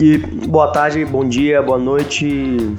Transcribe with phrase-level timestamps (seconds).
[0.00, 2.76] E boa tarde, bom dia, boa noite,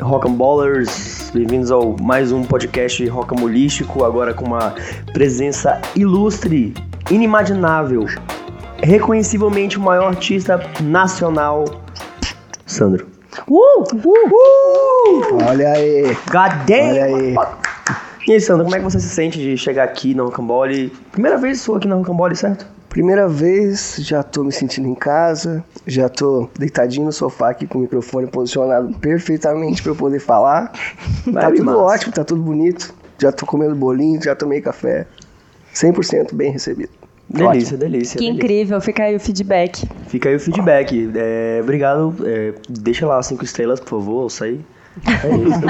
[0.00, 1.32] Rock'n'Ballers.
[1.34, 4.72] Bem-vindos ao mais um podcast rock'n'molístico, agora com uma
[5.12, 6.72] presença ilustre,
[7.10, 8.06] inimaginável,
[8.84, 11.64] reconhecivelmente o maior artista nacional,
[12.66, 13.08] Sandro.
[13.48, 13.82] Uh!
[13.82, 15.44] Uh!
[15.48, 16.16] Olha aí.
[16.30, 16.92] God damn!
[16.92, 17.34] Olha aí.
[18.28, 20.88] E aí, Sandro, como é que você se sente de chegar aqui na Rocambole?
[21.10, 22.75] Primeira vez sua aqui na Rocambole, certo?
[22.96, 27.76] Primeira vez, já tô me sentindo em casa, já tô deitadinho no sofá aqui com
[27.76, 30.72] o microfone posicionado perfeitamente para eu poder falar.
[31.30, 32.94] tá tudo ótimo, tá tudo bonito.
[33.18, 35.06] Já tô comendo bolinho, já tomei café.
[35.74, 36.88] 100% bem recebido.
[37.28, 38.18] Delícia, delícia.
[38.18, 38.44] Que delícia.
[38.46, 39.86] incrível, fica aí o feedback.
[40.06, 41.12] Fica aí o feedback.
[41.16, 42.16] É, obrigado.
[42.24, 44.64] É, deixa lá cinco estrelas, por favor, eu sei.
[45.06, 45.60] É isso.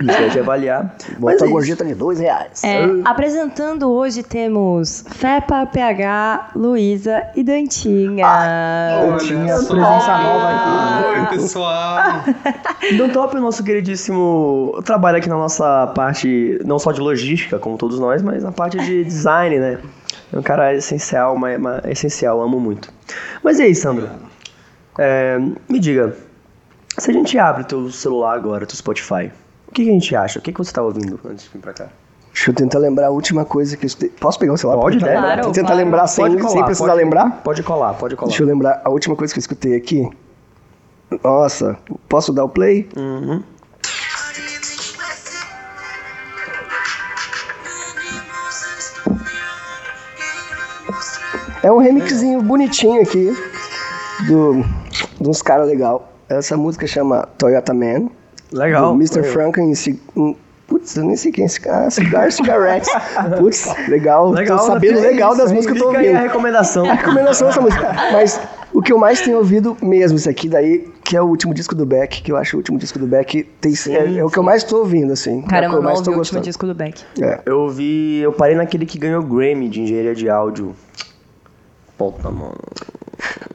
[0.00, 0.96] Isso vai te avaliar.
[1.10, 2.64] Mas Bota é a gorjeta de dois reais.
[2.64, 8.26] É, apresentando hoje temos Fepa, PH, Luísa e Dantinha.
[9.20, 11.20] Tinha presença nova aqui.
[11.20, 12.24] Oi, pessoal.
[12.90, 17.78] Então, top o nosso queridíssimo trabalho aqui na nossa parte, não só de logística, como
[17.78, 19.78] todos nós, mas na parte de design, né?
[20.32, 22.92] É um cara essencial, mas, mas essencial, amo muito.
[23.42, 24.08] Mas e aí, Sandro?
[24.98, 26.16] É, me diga,
[26.98, 29.30] se a gente abre teu celular agora, teu Spotify,
[29.72, 30.38] o que, a gente acha?
[30.38, 31.88] O que, que você tá ouvindo antes de vir pra cá?
[32.32, 34.10] Deixa eu tentar lembrar a última coisa que eu escutei.
[34.10, 34.80] Posso pegar o celular?
[34.80, 35.76] Pode, tentar- Claro, tentar claro.
[35.84, 37.30] lembrar sem, colar, sem precisar pode- lembrar?
[37.42, 38.28] Pode colar, pode colar.
[38.28, 40.08] Deixa eu lembrar a última coisa que eu escutei aqui.
[41.22, 41.76] Nossa,
[42.08, 42.88] posso dar o play?
[42.96, 43.42] Uhum.
[51.62, 53.32] É um remixinho bonitinho aqui
[54.26, 54.64] do,
[55.20, 56.12] de uns caras legal.
[56.28, 58.08] Essa música chama Toyota Man.
[58.52, 58.92] Legal.
[58.92, 59.20] Do Mr.
[59.20, 59.22] É.
[59.22, 59.72] Franklin.
[60.66, 61.90] Putz, eu nem sei quem é esse cara.
[61.90, 62.90] Cigar Cigarettes.
[63.38, 64.30] Putz, legal.
[64.30, 66.22] Legal, tô sabendo legal das músicas que eu tô Fica aí a ouvindo.
[66.22, 66.86] recomendação.
[66.90, 67.92] A recomendação dessa música.
[68.12, 68.40] Mas
[68.72, 71.74] o que eu mais tenho ouvido mesmo, isso aqui daí, que é o último disco
[71.74, 74.38] do Beck, que eu acho o último disco do Beck, tem, é, é o que
[74.38, 75.42] eu mais tô ouvindo, assim.
[75.42, 77.02] é o Caramba, eu eu não mais ouvi o último disco do Beck.
[77.20, 77.40] É.
[77.44, 78.20] Eu ouvi.
[78.20, 80.74] Eu parei naquele que ganhou Grammy de engenharia de áudio.
[81.98, 82.56] Puta, mano.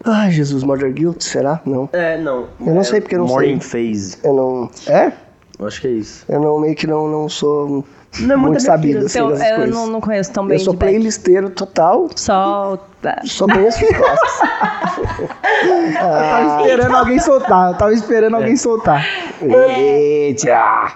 [0.08, 1.60] Ai, Jesus, Murder Guilt, será?
[1.66, 1.90] Não.
[1.92, 2.48] É, não.
[2.66, 3.92] Eu não sei porque eu não Morning sei.
[3.94, 4.18] Phase.
[4.24, 4.70] Eu não.
[4.88, 5.12] É?
[5.60, 6.24] Eu acho que é isso.
[6.30, 7.84] Eu não meio que não, não sou
[8.20, 9.76] Não é muito muito sabido assim Então, eu coisas.
[9.76, 12.78] não, não conheço tão bem eu sou playlisteiro total, Só...
[13.26, 15.30] só conheço os clássicos.
[16.00, 19.06] Tava esperando alguém soltar, eu tava esperando alguém soltar.
[19.42, 20.94] Eita!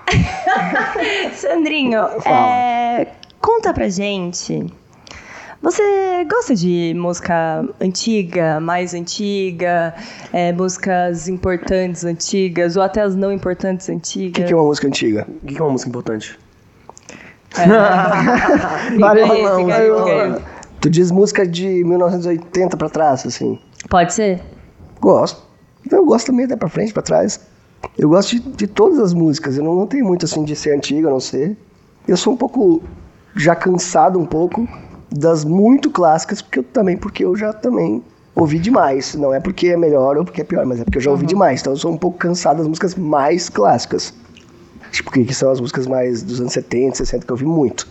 [1.33, 3.07] Sandrinho, é,
[3.41, 4.65] conta pra gente.
[5.61, 9.93] Você gosta de música antiga, mais antiga,
[10.33, 14.33] é, músicas importantes antigas, ou até as não importantes O antigas?
[14.33, 15.27] que, que é uma música antiga?
[15.43, 16.39] O que que é uma música importante?
[17.57, 17.67] Aí,
[19.89, 20.41] Não.
[20.79, 23.59] Tu diz música de 1980 pra trás, assim.
[23.87, 24.41] Pode ser?
[24.99, 25.43] Gosto.
[25.91, 27.39] Eu gosto também até pra frente, pra trás.
[27.97, 29.57] Eu gosto de, de todas as músicas.
[29.57, 31.55] Eu não, não tenho muito assim de ser antiga, não ser.
[32.07, 32.81] Eu sou um pouco
[33.35, 34.67] já cansado um pouco
[35.11, 38.03] das muito clássicas, porque eu também porque eu já também
[38.35, 39.15] ouvi demais.
[39.15, 41.25] Não é porque é melhor ou porque é pior, mas é porque eu já ouvi
[41.25, 41.61] demais.
[41.61, 44.13] Então eu sou um pouco cansado das músicas mais clássicas.
[44.91, 47.87] Tipo, que, que são as músicas mais dos anos 70, 60 que eu ouvi muito.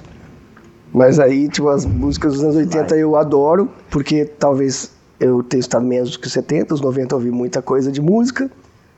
[0.93, 5.85] Mas aí, tipo, as músicas dos anos 80 eu adoro, porque talvez eu tenha estado
[5.85, 8.51] menos do que os 70, os 90 eu ouvi muita coisa de música.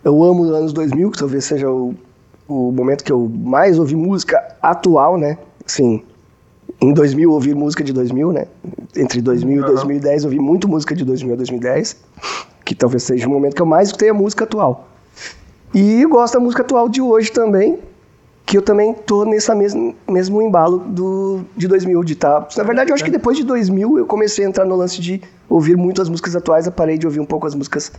[0.03, 1.95] Eu amo os anos 2000, que talvez seja o,
[2.49, 5.39] o momento que eu mais ouvi música atual, né?
[5.67, 6.03] Sim.
[6.83, 8.47] Em 2000 eu ouvi música de 2000, né?
[8.97, 11.97] Entre 2000 e 2010 eu ouvi muito música de 2000 a 2010,
[12.65, 14.89] que talvez seja o momento que eu mais escutei a música atual.
[15.73, 17.79] E gosto da música atual de hoje também,
[18.45, 22.49] que eu também tô nessa mesmo, mesmo embalo do, de 2000, de tá...
[22.57, 25.23] Na verdade, eu acho que depois de 2000 eu comecei a entrar no lance de
[25.49, 27.93] ouvir muito as músicas atuais, eu parei de ouvir um pouco as músicas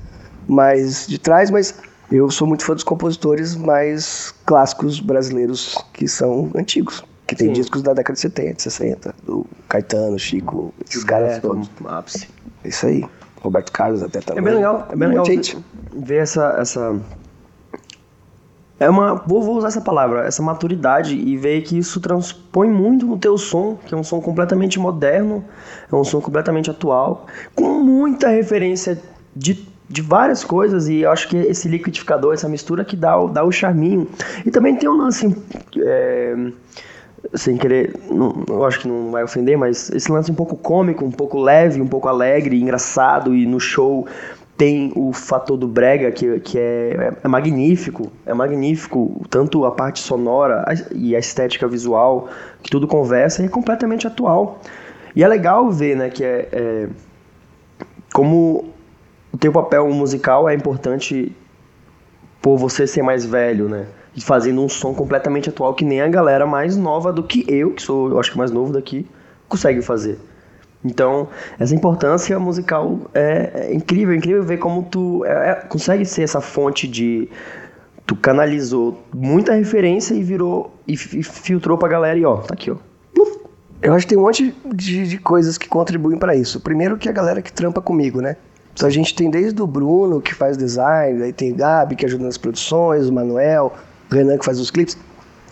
[0.45, 1.73] mais de trás, mas
[2.11, 7.01] eu sou muito fã dos compositores mais clássicos brasileiros que são antigos.
[7.33, 7.53] Que tem Sim.
[7.61, 11.69] discos da década de 70, 60, do Caetano, Chico, esses caras todos.
[11.85, 12.27] ápice.
[12.63, 13.03] Isso aí.
[13.41, 14.43] Roberto Carlos até É também.
[14.43, 15.57] bem legal, é bem legal gente.
[15.93, 16.95] ver essa, essa...
[18.79, 19.15] É uma...
[19.15, 23.37] Vou, vou usar essa palavra, essa maturidade e ver que isso transpõe muito no teu
[23.37, 25.43] som, que é um som completamente moderno,
[25.91, 28.99] é um som completamente atual, com muita referência
[29.35, 33.27] de, de várias coisas e eu acho que esse liquidificador, essa mistura que dá, o-
[33.29, 34.07] dá o charminho.
[34.45, 35.35] E também tem um lance...
[35.77, 36.35] é,
[37.33, 41.05] sem querer, não, eu acho que não vai ofender, mas esse lance um pouco cômico,
[41.05, 44.07] um pouco leve, um pouco alegre, engraçado e no show
[44.57, 49.99] tem o fator do brega que, que é, é magnífico, é magnífico, tanto a parte
[49.99, 52.29] sonora e a estética visual,
[52.61, 54.59] que tudo conversa e é completamente atual.
[55.15, 56.87] E é legal ver, né, que é, é
[58.13, 58.65] como
[59.31, 61.35] o teu papel musical é importante
[62.41, 63.87] por você ser mais velho, né?
[64.15, 67.71] E fazendo um som completamente atual que nem a galera mais nova do que eu,
[67.71, 69.07] que sou, eu acho que mais novo daqui,
[69.47, 70.19] consegue fazer.
[70.85, 76.05] Então, essa importância musical é, é incrível, é incrível ver como tu é, é, consegue
[76.05, 77.29] ser essa fonte de.
[78.05, 80.73] Tu canalizou muita referência e virou.
[80.85, 82.75] e, e filtrou pra galera e ó, tá aqui, ó.
[83.81, 86.61] Eu acho que tem um monte de, de coisas que contribuem para isso.
[86.61, 88.37] Primeiro que a galera que trampa comigo, né?
[88.73, 92.05] Então a gente tem desde o Bruno, que faz design, aí tem o Gabi, que
[92.05, 93.73] ajuda nas produções, o Manuel,
[94.13, 94.97] Renan, que faz os clipes.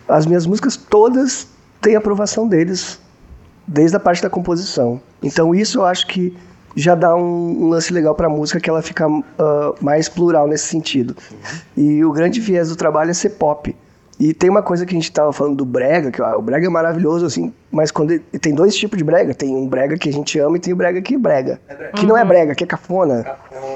[0.08, 1.48] As minhas músicas todas
[1.81, 3.00] têm aprovação deles,
[3.68, 5.00] desde a parte da composição.
[5.24, 6.36] Então isso eu acho que
[6.75, 9.24] já dá um, um lance legal para a música, que ela fica uh,
[9.81, 11.16] mais plural nesse sentido.
[11.75, 13.75] E o grande viés do trabalho é ser pop.
[14.19, 16.68] E tem uma coisa que a gente tava falando do brega, que ó, o brega
[16.68, 19.34] é maravilhoso, assim, mas quando ele- tem dois tipos de brega.
[19.34, 21.60] Tem um brega que a gente ama e tem o brega que é brega.
[21.96, 23.25] Que não é brega, que é cafona.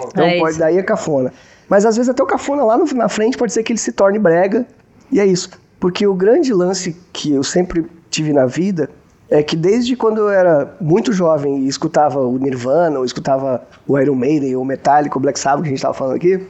[0.07, 0.59] Então É pode, isso.
[0.59, 1.33] daí é cafona.
[1.69, 3.91] Mas às vezes até o cafona lá no- na frente pode ser que ele se
[3.91, 4.65] torne brega.
[5.11, 5.49] E é isso.
[5.79, 8.89] Porque o grande lance que eu sempre tive na vida
[9.29, 13.97] é que desde quando eu era muito jovem e escutava o Nirvana, ou escutava o
[13.99, 16.45] Iron Maiden, ou o Metallica, o Black Sabbath que a gente tava falando aqui,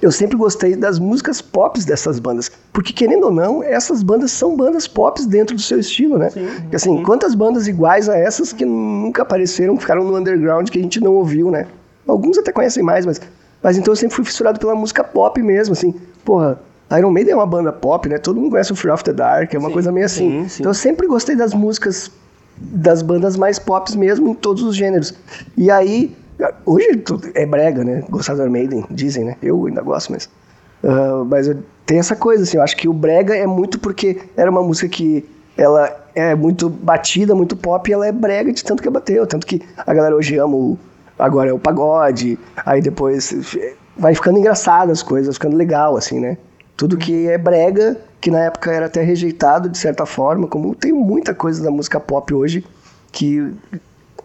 [0.00, 2.50] eu sempre gostei das músicas pop dessas bandas.
[2.72, 6.30] Porque, querendo ou não, essas bandas são bandas pop dentro do seu estilo, né?
[6.62, 10.82] Porque, assim, quantas bandas iguais a essas que nunca apareceram, ficaram no underground, que a
[10.82, 11.66] gente não ouviu, né?
[12.06, 13.20] Alguns até conhecem mais, mas...
[13.64, 15.94] Mas então eu sempre fui fissurado pela música pop mesmo, assim.
[16.22, 16.60] Porra,
[16.96, 18.18] Iron Maiden é uma banda pop, né?
[18.18, 20.42] Todo mundo conhece o Fear of the Dark, é uma coisa meio assim.
[20.42, 20.62] sim, sim.
[20.62, 22.10] Então eu sempre gostei das músicas
[22.56, 25.14] das bandas mais pop mesmo, em todos os gêneros.
[25.56, 26.14] E aí,
[26.66, 27.02] hoje
[27.34, 28.04] é brega, né?
[28.10, 29.36] Gostar do Iron Maiden, dizem, né?
[29.42, 30.28] Eu ainda gosto, mas.
[30.84, 31.50] ah, mas
[31.86, 34.88] tem essa coisa, assim, eu acho que o brega é muito porque era uma música
[34.88, 35.24] que
[35.56, 39.26] ela é muito batida, muito pop, e ela é brega de tanto que bateu.
[39.26, 40.78] Tanto que a galera hoje ama o.
[41.18, 43.32] Agora é o pagode, aí depois
[43.96, 46.36] vai ficando engraçado as coisas, ficando legal, assim, né?
[46.76, 50.92] Tudo que é brega, que na época era até rejeitado de certa forma, como tem
[50.92, 52.64] muita coisa da música pop hoje
[53.12, 53.52] que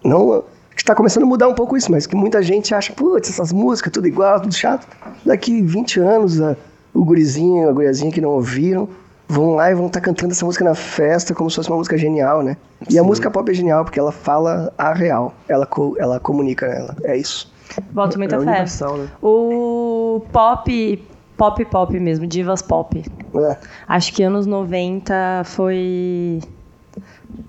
[0.03, 0.43] não
[0.75, 3.51] que está começando a mudar um pouco isso, mas que muita gente acha, putz, essas
[3.51, 4.87] músicas tudo igual, tudo chato.
[5.25, 6.55] Daqui 20 anos, a-
[6.93, 8.87] o gurizinho, a guriazinha que não ouviram,
[9.29, 11.97] vão lá e vão estar cantando essa música na festa como se fosse uma música
[11.97, 12.57] genial, né?
[12.89, 16.67] E a música pop é genial porque ela fala a real, ela, co- ela comunica
[16.67, 17.51] nela, é isso.
[17.91, 18.45] Boto muita é fé.
[18.45, 19.07] universal, né?
[19.21, 23.05] O pop, pop, pop mesmo, divas pop.
[23.35, 23.57] É.
[23.87, 26.39] Acho que anos 90 foi.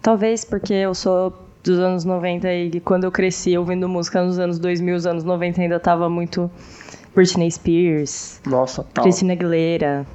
[0.03, 1.32] Talvez porque eu sou
[1.65, 5.61] dos anos 90 e quando eu cresci ouvindo música nos anos 2000, os anos 90
[5.61, 6.50] ainda tava muito
[7.15, 9.03] Britney Spears, Nossa, tal.
[9.05, 10.06] Christina Aguilera.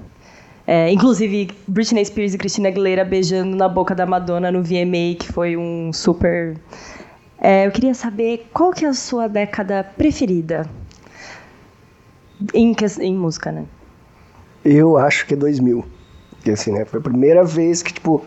[0.67, 5.31] É, inclusive, Britney Spears e Christina Aguilera beijando na boca da Madonna no VMA, que
[5.31, 6.57] foi um super.
[7.39, 10.67] É, eu queria saber qual que é a sua década preferida
[12.53, 13.65] em, em música, né?
[14.63, 15.85] Eu acho que é 2000.
[16.43, 16.85] Que assim, né?
[16.85, 18.25] Foi a primeira vez que, tipo,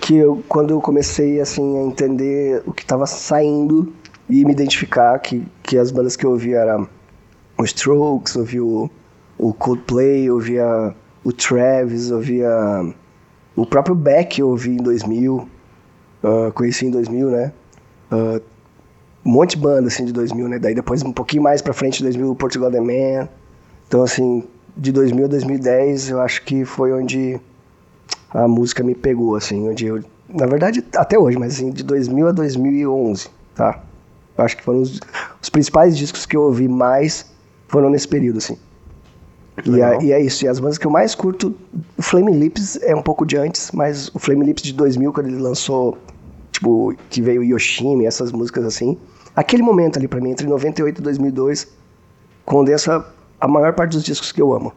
[0.00, 3.92] que eu, quando eu comecei, assim, a entender o que tava saindo
[4.28, 6.88] e me identificar que, que as bandas que eu ouvia eram
[7.58, 8.90] o Strokes, ouvia o,
[9.36, 10.94] o Coldplay, ouvia
[11.24, 12.48] o Travis, ouvia
[13.56, 15.48] o próprio Beck eu ouvi em 2000,
[16.22, 17.52] ah, conheci em 2000, né?
[18.10, 18.40] Ah,
[19.24, 20.58] um monte de banda, assim, de 2000, né?
[20.58, 23.28] Daí depois, um pouquinho mais pra frente, 2000, o Portugal The Man.
[23.86, 24.44] Então, assim,
[24.76, 27.38] de 2000 a 2010, eu acho que foi onde
[28.32, 30.02] a música me pegou, assim, onde eu...
[30.28, 33.82] Na verdade, até hoje, mas assim, de 2000 a 2011, tá?
[34.38, 35.00] Eu acho que foram os,
[35.42, 37.26] os principais discos que eu ouvi mais
[37.68, 38.56] foram nesse período, assim.
[39.66, 41.54] E, a- e é isso, e as bandas que eu mais curto,
[41.98, 45.26] o Flame Lips é um pouco de antes, mas o Flame Lips de 2000, quando
[45.26, 45.98] ele lançou,
[46.52, 48.96] tipo, que veio Yoshimi, essas músicas assim,
[49.34, 51.68] aquele momento ali pra mim, entre 98 e 2002,
[52.44, 53.04] condensa
[53.40, 54.72] a maior parte dos discos que eu amo.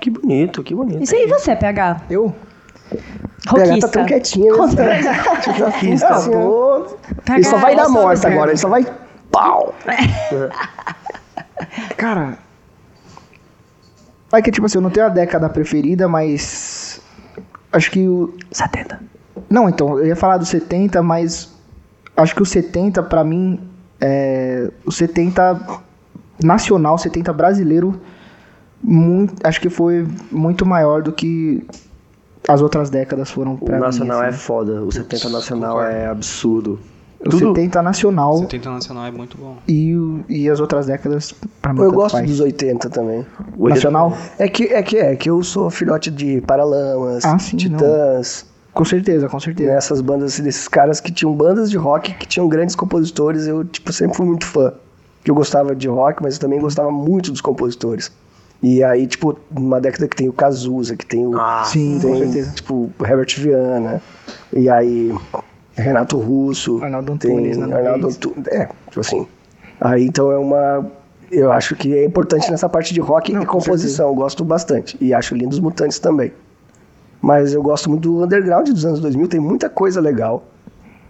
[0.00, 1.02] Que bonito, que bonito.
[1.02, 2.02] Isso aí você, PH.
[2.08, 2.34] Eu?
[2.90, 2.98] PH
[3.44, 3.88] tá Rockista.
[3.88, 4.66] tão quietinho.
[4.74, 5.00] Né?
[5.42, 6.80] Tipo, rockista, assim, ó.
[7.24, 8.86] PH, Ele só vai dar eu sou morte agora, ele só vai...
[9.30, 9.74] Pau!
[11.96, 12.38] Cara.
[14.30, 17.00] Vai que, tipo assim, eu não tenho a década preferida, mas.
[17.72, 18.34] Acho que o.
[18.52, 19.00] 70.
[19.48, 21.52] Não, então, eu ia falar do 70, mas.
[22.16, 23.60] Acho que o 70, pra mim.
[24.00, 25.60] É, o 70
[26.42, 28.00] nacional, 70 brasileiro.
[28.82, 31.62] Muito, acho que foi muito maior do que
[32.48, 33.82] as outras décadas foram O pra mim.
[33.82, 34.38] nacional é assim.
[34.38, 36.78] foda, o 70 nacional é absurdo.
[37.20, 39.56] O Tudo- 70 nacional 70 nacional é muito bom.
[39.68, 42.26] e, o- e as outras décadas, pra mim, Eu gosto faz.
[42.26, 43.26] dos 80 também.
[43.58, 44.16] Nacional?
[44.38, 48.84] É que, é que é que eu sou filhote de Paralamas, Ah, sim, Titãs, Com
[48.86, 49.70] certeza, com certeza.
[49.72, 53.92] Nessas bandas, desses caras que tinham bandas de rock, que tinham grandes compositores, eu, tipo,
[53.92, 54.72] sempre fui muito fã.
[55.22, 58.10] Que eu gostava de rock, mas eu também gostava muito dos compositores.
[58.62, 61.36] E aí, tipo, numa década que tem o Cazuza, que tem o...
[61.38, 62.52] Ah, Sim, com tem, certeza.
[62.52, 64.00] tipo, Herbert Viana,
[64.52, 65.12] e aí
[65.76, 68.08] Renato Russo, Arnaldo tem Antunes, né, Arnaldo.
[68.08, 69.26] Antunes, é, tipo assim.
[69.80, 70.86] Aí então é uma
[71.30, 74.44] eu acho que é importante nessa parte de rock Não, e com composição, eu gosto
[74.44, 76.32] bastante e acho lindo os Mutantes também.
[77.22, 80.42] Mas eu gosto muito do underground dos anos 2000, tem muita coisa legal.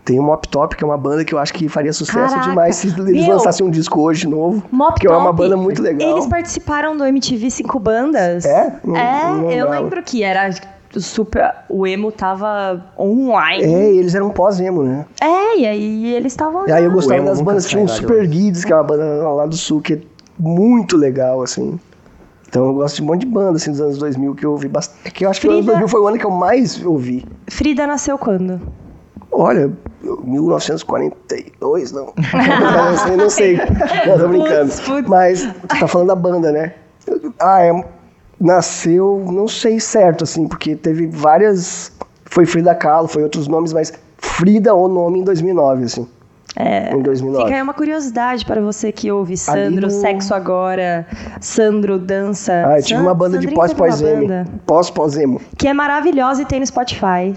[0.04, 2.48] Tem o Mop Top, que é uma banda que eu acho que faria sucesso Caraca,
[2.48, 3.28] demais se eles meu.
[3.34, 4.62] lançassem um disco hoje novo.
[4.72, 6.10] Mop que é uma Top, banda muito legal.
[6.12, 8.44] Eles participaram do MTV Cinco Bandas.
[8.44, 8.80] É?
[8.82, 10.50] Não- é, não eu lembro que era
[10.98, 11.54] super.
[11.68, 13.62] O emo tava online.
[13.64, 15.06] É, e eles eram pós-emo, né?
[15.20, 16.66] É, e aí eles estavam.
[16.68, 18.24] E aí eu gostava das bandas, tinha de Super lá.
[18.26, 20.00] Guides, que é uma banda lá do sul, que é
[20.38, 21.78] muito legal, assim.
[22.48, 24.66] Então eu gosto de um monte de banda, assim, dos anos 2000, que eu ouvi
[24.66, 25.00] bastante.
[25.06, 26.84] É que eu acho que o ano Frida- 2000 foi o ano que eu mais
[26.84, 27.24] ouvi.
[27.48, 28.60] Frida nasceu quando?
[29.30, 29.70] Olha,
[30.24, 32.12] 1942, não.
[33.16, 33.56] não sei,
[34.06, 34.72] não tô brincando.
[35.08, 36.74] Mas você tá falando da banda, né?
[37.38, 37.84] Ah, é,
[38.40, 41.92] nasceu, não sei certo, assim, porque teve várias...
[42.24, 46.08] Foi Frida Kahlo, foi outros nomes, mas Frida o nome em 2009, assim.
[46.56, 46.92] É.
[46.94, 47.44] Em 2009.
[47.44, 51.06] Fica aí uma curiosidade para você que ouve Sandro, no- Sexo Agora,
[51.40, 52.52] Sandro Dança.
[52.66, 54.44] Ah, eu tive San- uma banda de Sandrinho pós-pós-emo.
[54.66, 55.40] Pós-pós-emo.
[55.56, 57.34] Que é maravilhosa e tem no Spotify.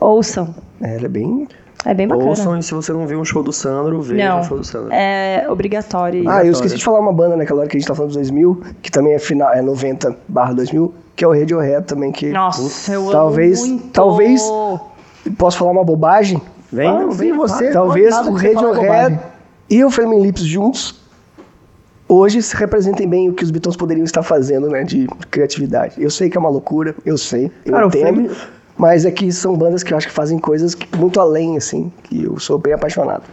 [0.00, 0.54] Ouçam.
[0.82, 1.48] É, Ela é bem...
[1.86, 2.28] É bem bacana.
[2.28, 4.88] Ouçam e se você não viu um show do Sandro, veja o show do Sandro.
[4.92, 6.28] é obrigatório.
[6.28, 8.16] Ah, eu esqueci de falar uma banda naquela hora que a gente tá falando dos
[8.16, 12.28] 2000, que também é final, é 90 barra 2000, que é o Radiohead também, que...
[12.30, 13.88] Nossa, eu talvez, amo muito.
[13.92, 14.42] talvez,
[15.38, 16.42] posso falar uma bobagem?
[16.72, 17.70] Vem, Ah, vem você.
[17.70, 19.18] talvez o Radiohead
[19.70, 21.00] e o Flaming Lips juntos
[22.08, 25.94] hoje se representem bem o que os Beatles poderiam estar fazendo, né, de criatividade.
[26.02, 28.30] Eu sei que é uma loucura, eu sei, eu Cara, o entendo, Flaming-
[28.78, 31.92] mas é que são bandas que eu acho que fazem coisas que- muito além, assim,
[32.04, 33.24] que eu sou bem apaixonado.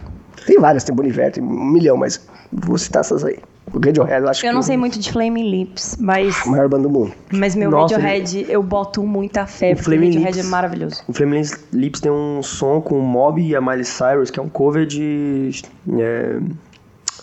[0.46, 2.20] Tem várias, tem Bon Iver, tem um milhão, mas
[2.52, 3.38] vou citar essas aí.
[3.72, 6.50] O Radiohead, eu acho Eu que não é sei muito de Flaming Lips, mas, a
[6.50, 7.12] maior banda do mundo.
[7.32, 11.02] mas meu Nossa, Radiohead, eu boto muita fé, O porque Flaming Radiohead Lips- é maravilhoso.
[11.08, 14.42] O Flaming Lips tem um som com o Mob e a Miley Cyrus, que é
[14.42, 15.50] um cover de...
[15.98, 16.38] É,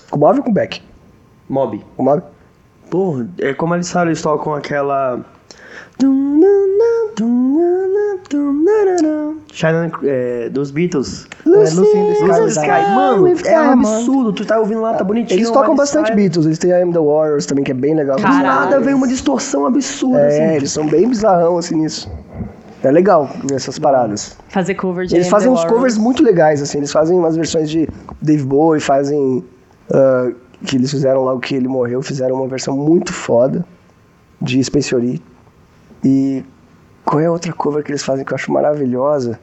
[0.09, 0.81] Com o Mob ou com o Beck?
[1.47, 1.79] Mob.
[1.95, 2.23] Com o Mob?
[2.89, 5.23] Porra, é como a Miley Cyrus tocam aquela...
[9.53, 11.27] Shining, é, dos Beatles.
[11.45, 12.61] Lucy in the Sky Lucy in the with Sky.
[12.65, 12.95] Diamonds.
[12.95, 14.33] Mano, é um absurdo.
[14.33, 15.37] Tu tá ouvindo lá, tá bonitinho.
[15.39, 16.15] Eles tocam bastante Cyrus.
[16.21, 18.15] Beatles, eles têm a M The Warriors também, que é bem legal.
[18.15, 18.43] Do Caralho.
[18.43, 20.55] nada veio uma distorção absurda, É, assim.
[20.55, 22.09] eles são bem bizarrão assim nisso.
[22.83, 24.35] É legal ver essas paradas.
[24.49, 25.75] Fazer cover de Eles I Am fazem The uns Warriors.
[25.77, 26.77] covers muito legais, assim.
[26.79, 27.87] Eles fazem umas versões de
[28.21, 29.43] Dave Bowie, fazem.
[29.93, 30.31] ah,
[30.65, 33.65] que eles fizeram logo que ele morreu, fizeram uma versão muito foda
[34.39, 35.21] de Space.
[36.03, 36.43] E
[37.05, 39.39] qual é a outra cover que eles fazem que eu acho maravilhosa?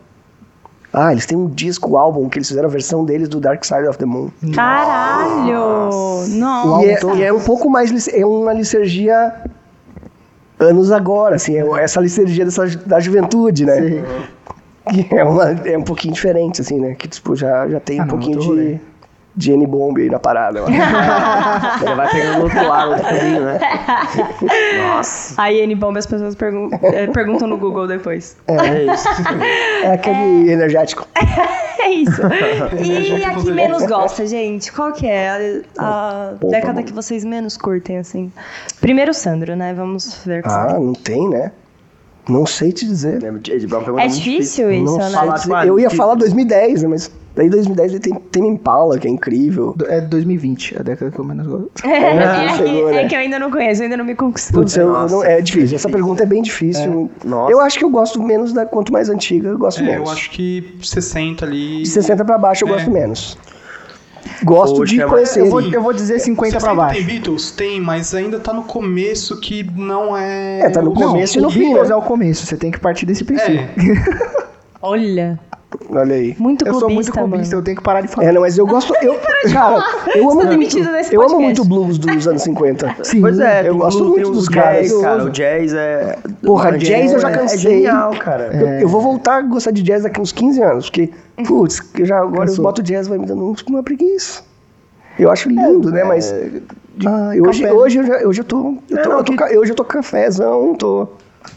[0.92, 3.62] Ah, eles têm um disco, um álbum, que eles fizeram a versão deles do Dark
[3.64, 4.30] Side of the Moon.
[4.54, 6.26] Caralho!
[6.28, 6.82] Não.
[6.82, 8.08] E é, e é um pouco mais.
[8.08, 9.34] É uma licergia
[10.58, 14.02] anos agora, assim, é essa licergia dessa, da juventude, né?
[14.90, 16.94] Que é, uma, é um pouquinho diferente, assim, né?
[16.94, 18.78] Que tipo, já, já tem Ah, um não, pouquinho rolê.
[19.38, 20.60] De, de N-Bomb aí na parada.
[21.80, 23.58] Ele vai pegando do outro lado do caminho, né?
[24.78, 25.40] Nossa.
[25.40, 28.36] Aí, N-Bomb, as pessoas pergun eh, perguntam no Google depois.
[28.46, 29.08] É isso.
[29.84, 31.06] é aquele energético.
[31.80, 32.20] É isso.
[32.84, 34.70] E a que menos gosta, gente?
[34.72, 35.28] Qual que é
[35.78, 38.32] a, a década que vocês menos curtem, assim?
[38.80, 39.72] Primeiro o Sandro, né?
[39.72, 41.52] Vamos ver com o Ah, não tem, né?
[42.28, 43.20] Não sei te dizer.
[43.24, 45.10] É difícil isso, Não né?
[45.10, 46.88] falar, tipo, Eu ia falar 2010, né?
[46.88, 49.74] Mas daí 2010 ele tem, tem Impala, que é incrível.
[49.86, 51.70] É 2020, a década que eu menos gosto.
[51.88, 52.14] É,
[52.48, 53.08] Não, chegou, é né?
[53.08, 54.60] que eu ainda não conheço, eu ainda não me conquistou.
[54.60, 55.76] Putz, eu, Nossa, não, é difícil.
[55.76, 57.10] Essa pergunta é bem difícil.
[57.24, 57.50] Nossa.
[57.52, 60.06] Eu acho que eu gosto menos da quanto mais antiga, eu gosto É, menos.
[60.08, 61.82] eu acho que 60 ali.
[61.82, 62.72] De 60 pra baixo eu É.
[62.72, 63.38] gosto menos.
[64.44, 65.40] Gosto Poxa, de mas conhecer.
[65.40, 66.94] Eu vou, eu vou dizer 50 pra 60 baixo.
[66.96, 67.50] tem Beatles?
[67.50, 70.60] Tem, mas ainda tá no começo que não é.
[70.60, 72.78] É, tá no começo e o no fim, Beatles é o começo, você tem que
[72.78, 73.60] partir desse princípio.
[73.60, 73.68] É,
[74.80, 75.38] Olha,
[75.90, 76.34] Olha aí.
[76.38, 77.60] muito Eu sou muito clubista, clubista, mano.
[77.60, 78.26] eu tenho que parar de falar.
[78.28, 78.94] É, não, mas eu gosto.
[79.02, 79.16] Eu,
[79.52, 79.84] cara,
[80.14, 80.78] eu amo Tá muito.
[81.12, 82.96] Eu amo muito o blues dos anos 50.
[83.02, 84.88] Sim, Pois é, eu gosto blues, muito dos os caras.
[84.88, 85.24] jazz, cara.
[85.24, 86.18] O jazz é.
[86.42, 87.56] Porra, o jazz eu já é- cansei.
[87.56, 88.50] É genial, cara.
[88.54, 91.10] Eu, eu vou voltar a gostar de jazz daqui uns 15 anos, porque,
[91.46, 92.64] putz, eu já agora eu Cansou.
[92.64, 94.42] boto jazz vai me dando uns- uma preguiça.
[95.18, 96.02] Eu acho lindo, né?
[96.04, 96.32] Mas.
[97.06, 97.74] Ah, eu hoje, café.
[97.74, 98.74] hoje eu já, hoje eu tô.
[98.88, 101.08] Eu É, tô, não, eu tô, que- hoje eu tô cafezão, tô.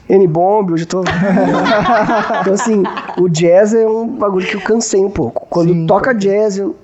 [0.09, 1.01] N-Bomb, hoje eu tô.
[2.41, 2.83] então, assim,
[3.17, 5.47] o jazz é um bagulho que eu cansei um pouco.
[5.49, 6.75] Quando Sim, toca jazz, eu.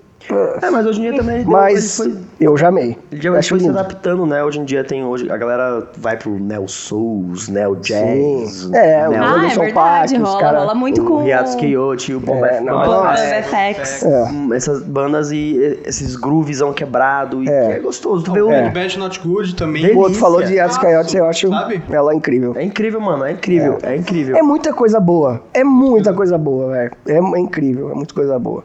[0.61, 2.97] É, mas hoje em dia também ele deu- Mas ele foi, eu já amei.
[3.11, 3.79] ele já Acho foi se lindo.
[3.79, 4.43] adaptando, né?
[4.43, 8.75] Hoje em dia tem hoje a galera vai pro Neo Souls, Neo Jazz, Sim.
[8.75, 11.23] É, o Neo, Ah, é Anderson verdade, Paak, os rola, cara- rola muito com o
[11.23, 14.03] Riatos Coyote, o Bomba É, não, Bomba é, FX.
[14.03, 14.23] É.
[14.25, 17.65] Hum, essas bandas e esses groovesão quebrado e É.
[17.67, 18.25] que é gostoso.
[18.25, 18.69] Tu O o, É.
[18.69, 19.81] Bad Not Good também.
[19.81, 19.97] Delícia.
[19.97, 21.81] O outro falou de Yatos Coyotes, eu acho Sabe?
[21.89, 22.53] ela incrível.
[22.57, 23.23] É incrível, mano.
[23.23, 23.77] É incrível.
[23.81, 24.35] É, incrível.
[24.35, 25.41] É muita coisa boa.
[25.53, 26.91] É muita coisa boa, velho.
[27.07, 28.63] É, é incrível, é muita coisa boa.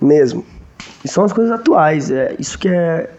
[0.00, 0.44] Mesmo.
[1.04, 2.10] E são as coisas atuais.
[2.10, 3.10] É, isso que é.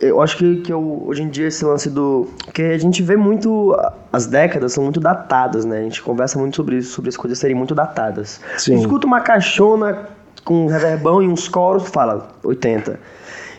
[0.00, 2.28] Eu acho que, que eu, hoje em dia esse lance do.
[2.44, 3.76] Porque a gente vê muito.
[4.12, 5.78] As décadas são muito datadas, né?
[5.78, 8.40] A gente conversa muito sobre isso, sobre as coisas serem muito datadas.
[8.58, 8.74] Sim.
[8.76, 10.08] Escuta uma caixona
[10.44, 12.98] com um reverbão e uns coros, fala 80.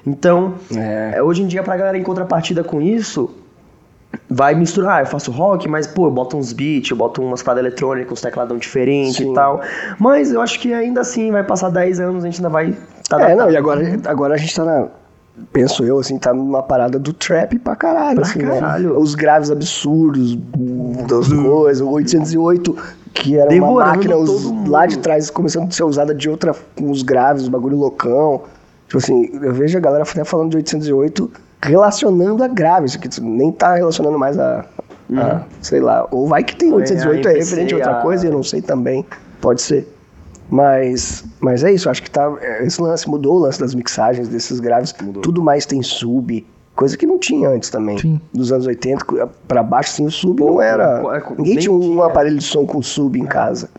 [0.06, 1.14] Então, É.
[1.16, 3.34] é, hoje em dia, pra galera em contrapartida com isso,
[4.30, 4.98] vai misturar.
[4.98, 8.12] Ah, eu faço rock, mas, pô, eu boto uns beats, eu boto umas paradas eletrônicas,
[8.12, 9.32] uns tecladão diferente Sim.
[9.32, 9.62] e tal.
[9.98, 12.76] Mas eu acho que ainda assim, vai passar 10 anos, a gente ainda vai.
[13.10, 14.88] Tá é, não, e agora, agora a gente tá na.
[15.52, 18.18] Penso eu, assim, tá numa parada do trap pra caralho.
[18.18, 18.94] Pra assim, caralho.
[18.94, 19.00] Né?
[19.00, 20.36] Os graves absurdos
[21.08, 22.78] das coisas, o 808,
[23.14, 26.54] que era uma Devorando máquina os- lá de trás começando a ser usada de outra.
[26.76, 28.42] com os graves, os bagulho loucão.
[28.88, 31.30] Tipo assim, eu vejo a galera até falando de 808
[31.62, 34.66] relacionando a graves, que nem tá relacionando mais a.
[35.18, 37.94] a, sei lá, ou vai que tem Foi 808 a é MPC, referente a outra
[38.02, 39.04] coisa, e eu não sei também.
[39.42, 39.93] Pode ser.
[40.50, 42.32] Mas, mas é isso, acho que tá.
[42.42, 44.94] é, Esse lance mudou o lance das mixagens desses graves.
[45.22, 46.46] Tudo mais tem sub,
[46.76, 47.98] coisa que não tinha antes também.
[47.98, 48.22] Sim.
[48.34, 49.06] Dos anos 80
[49.48, 51.02] pra baixo, sim, o sub Pouco, não era.
[51.18, 52.06] é, Ninguém tinha um tinha.
[52.06, 53.70] aparelho de som com sub em casa.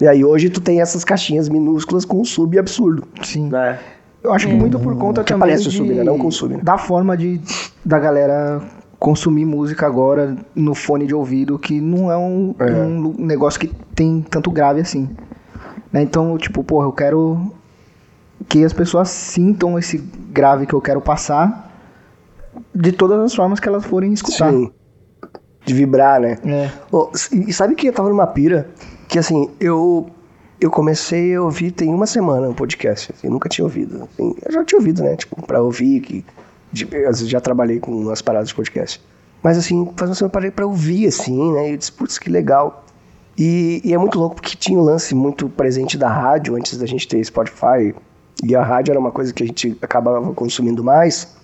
[0.00, 3.04] E aí hoje tu tem essas caixinhas minúsculas com sub absurdo.
[3.22, 3.50] Sim.
[3.54, 3.78] É.
[4.22, 6.02] Eu acho que muito por conta Que também aparece o sub, né?
[6.04, 6.60] Não com sub, né?
[6.62, 7.40] da forma de
[7.84, 8.60] da galera
[8.98, 12.64] consumir música agora no fone de ouvido, que não é um, É.
[12.64, 15.08] um negócio que tem tanto grave assim.
[15.92, 16.02] Né?
[16.02, 17.52] Então, tipo, porra, eu quero
[18.48, 19.98] que as pessoas sintam esse
[20.30, 21.66] grave que eu quero passar
[22.74, 24.52] de todas as formas que elas forem escutar.
[24.52, 24.70] Sim.
[25.64, 26.38] De vibrar, né?
[26.44, 26.70] É.
[26.90, 28.68] Ô, e sabe que eu tava numa pira
[29.08, 30.08] que assim, eu
[30.60, 34.08] eu comecei a ouvir tem uma semana um podcast, assim, eu nunca tinha ouvido.
[34.12, 35.14] assim, eu já tinha ouvido, né?
[35.16, 36.24] Tipo, pra ouvir, que
[36.72, 39.00] de- às vezes já trabalhei com umas paradas de podcast.
[39.42, 41.68] Mas assim, faz uma semana eu parei pra ouvir, assim, né?
[41.68, 42.84] E eu disse, putz, que legal.
[43.38, 46.86] E, e é muito louco porque tinha um lance muito presente da rádio antes da
[46.86, 47.94] gente ter Spotify.
[48.42, 51.36] E a rádio era uma coisa que a gente acabava consumindo mais.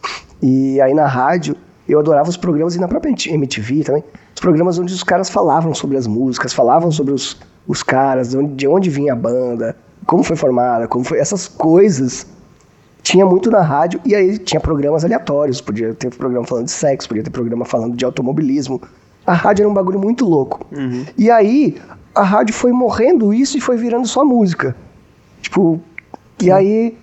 [0.42, 1.56] E aí na rádio
[1.88, 4.04] eu adorava os programas e na própria MTV também.
[4.34, 8.38] Os programas onde os caras falavam sobre as músicas, falavam sobre os, os caras, de
[8.38, 9.76] onde, de onde vinha a banda,
[10.06, 11.18] como foi formada, como foi.
[11.18, 12.26] Essas coisas
[13.02, 15.60] tinha muito na rádio e aí tinha programas aleatórios.
[15.60, 18.80] Podia ter programa falando de sexo, podia ter programa falando de automobilismo.
[19.26, 20.66] A rádio era um bagulho muito louco.
[21.16, 21.80] E aí
[22.14, 24.76] a rádio foi morrendo isso e foi virando só música.
[25.40, 25.80] Tipo,
[26.42, 26.96] e aí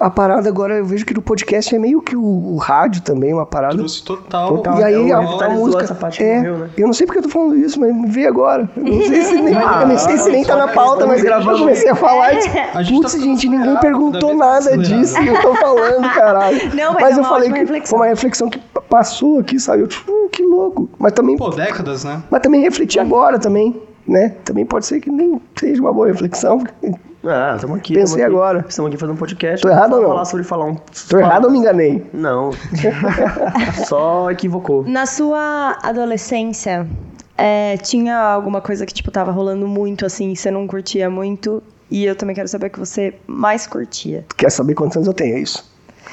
[0.00, 3.32] a parada agora eu vejo que no podcast é meio que o, o rádio também,
[3.34, 3.74] uma parada.
[3.76, 4.56] Trouxe total.
[4.58, 4.78] Total.
[4.78, 5.82] E aí É, a, a música.
[5.82, 6.70] essa parte que é, morreu, né?
[6.76, 8.68] Eu não sei porque eu tô falando isso, mas me veio agora.
[8.76, 11.24] Eu não sei se nem, eu nem, sei se nem tá na pauta, mas eu
[11.26, 11.58] gravando.
[11.58, 12.32] comecei a falar.
[12.34, 15.54] e disse, A gente tá Putz, gente, ninguém perguntou nada mais disso que eu tô
[15.56, 16.58] falando, caralho.
[16.74, 17.98] Não, mas mas é eu falei que reflexão.
[17.98, 18.58] foi uma reflexão que
[18.88, 19.82] passou aqui, sabe?
[19.82, 20.88] Eu, tipo, hum, que louco.
[20.98, 22.22] Mas também, Pô, décadas, né?
[22.30, 24.30] mas também refletir agora também, né?
[24.44, 26.64] Também pode ser que nem seja uma boa reflexão.
[27.24, 27.94] Ah, estamos aqui.
[27.94, 28.34] Pensei tamo aqui.
[28.36, 28.64] agora.
[28.68, 29.60] Estamos aqui fazendo um podcast.
[29.60, 30.08] Tô errado ou não?
[30.10, 30.76] Falar sobre falar um.
[31.10, 32.06] Tô errado ou me enganei?
[32.12, 32.52] Não.
[33.88, 34.84] Só equivocou.
[34.84, 36.86] Na sua adolescência,
[37.36, 41.60] é, tinha alguma coisa que, tipo, tava rolando muito, assim, você não curtia muito?
[41.90, 44.24] E eu também quero saber o que você mais curtia.
[44.36, 45.36] Quer saber quantos anos eu tenho?
[45.36, 45.68] É isso.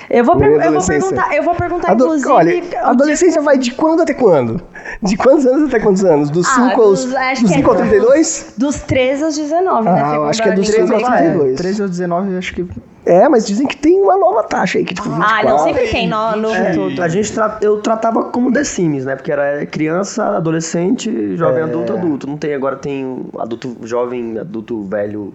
[0.09, 2.29] Eu vou, per- eu vou perguntar, eu vou perguntar, Ado- inclusive...
[2.31, 4.61] Olha, a adolescência vai de quando até quando?
[5.01, 6.29] De quantos anos até quantos anos?
[6.29, 8.53] Dos Ah, 5 aos, dos- acho dos que é 5 aos dos- 32?
[8.57, 9.91] Dos 13 aos 19, né?
[9.91, 11.17] Ah, eu Segundo acho que é dos gente 13 aos brinca.
[11.17, 11.55] 32.
[11.57, 12.65] 13 ou 19, eu acho que.
[13.07, 15.47] É, mas dizem que tem uma nova taxa aí, que tipo 24.
[15.47, 17.03] Ah, não, sempre tem no, no É, tudo.
[17.03, 19.15] a gente tra- eu tratava como The Sims, né?
[19.15, 21.63] Porque era criança, adolescente, jovem, É.
[21.63, 22.27] adulto, adulto.
[22.27, 25.33] Não tem agora tem adulto jovem, adulto velho.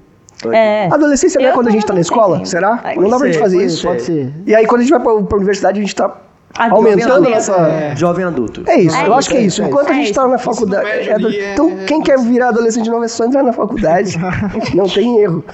[0.53, 0.89] É.
[0.91, 2.37] Adolescência não é quando a gente tá na escola?
[2.37, 2.49] tempo.
[2.49, 2.81] Será?
[2.83, 3.81] Ai, não dá pra gente fazer pode isso?
[3.83, 3.87] ser.
[3.89, 4.33] Pode ser.
[4.47, 6.17] E aí quando a gente vai pra, pra universidade, a gente tá
[6.57, 6.75] Adulto.
[6.77, 7.57] aumentando Jovem essa...
[7.57, 8.63] É, Jovem adulto.
[8.67, 9.61] É isso, É eu isso, acho que é é isso.
[9.63, 10.15] isso, Enquanto a é gente isso.
[10.15, 10.89] tá na faculdade.
[10.89, 14.17] é- é- então, quem quer virar adolescente de novo é só entrar na faculdade.
[14.75, 15.45] não tem erro.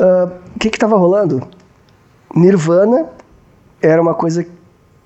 [0.00, 1.42] Ah, O que que tava rolando?
[2.34, 3.06] Nirvana
[3.80, 4.44] era uma coisa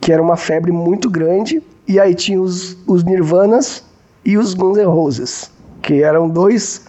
[0.00, 1.62] que era uma febre muito grande.
[1.88, 3.84] E aí tinha os, os Nirvanas
[4.24, 5.50] e os Guns N' Roses.
[5.82, 6.84] Que eram dois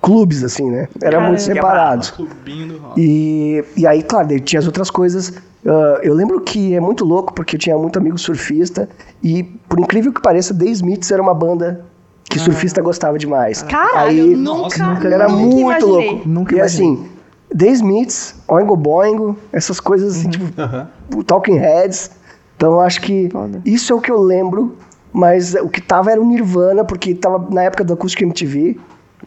[0.00, 0.88] clubes, assim, né?
[1.02, 1.54] Eram muito Caramba.
[1.54, 2.10] separados.
[2.10, 3.00] Clubinho do rock.
[3.00, 5.32] E, e aí, claro, daí tinha as outras coisas.
[5.66, 8.88] Ah, eu lembro que é muito louco porque eu tinha muito amigo surfista
[9.22, 11.84] e, por incrível que pareça, The Smiths era uma banda
[12.30, 13.62] que surfista gostava demais.
[13.62, 16.10] Caralho, aí, eu nunca, nunca era muito imaginei.
[16.10, 16.28] louco.
[16.28, 16.90] Nunca e imaginei.
[16.92, 17.08] assim,
[17.56, 20.88] The Smiths, Oingo Boingo, essas coisas assim, tipo, Aham.
[21.16, 22.10] o Talking Heads.
[22.56, 23.60] Então eu acho que Foda.
[23.64, 24.76] isso é o que eu lembro,
[25.12, 28.78] mas o que tava era o Nirvana, porque tava na época do Acoustic MTV.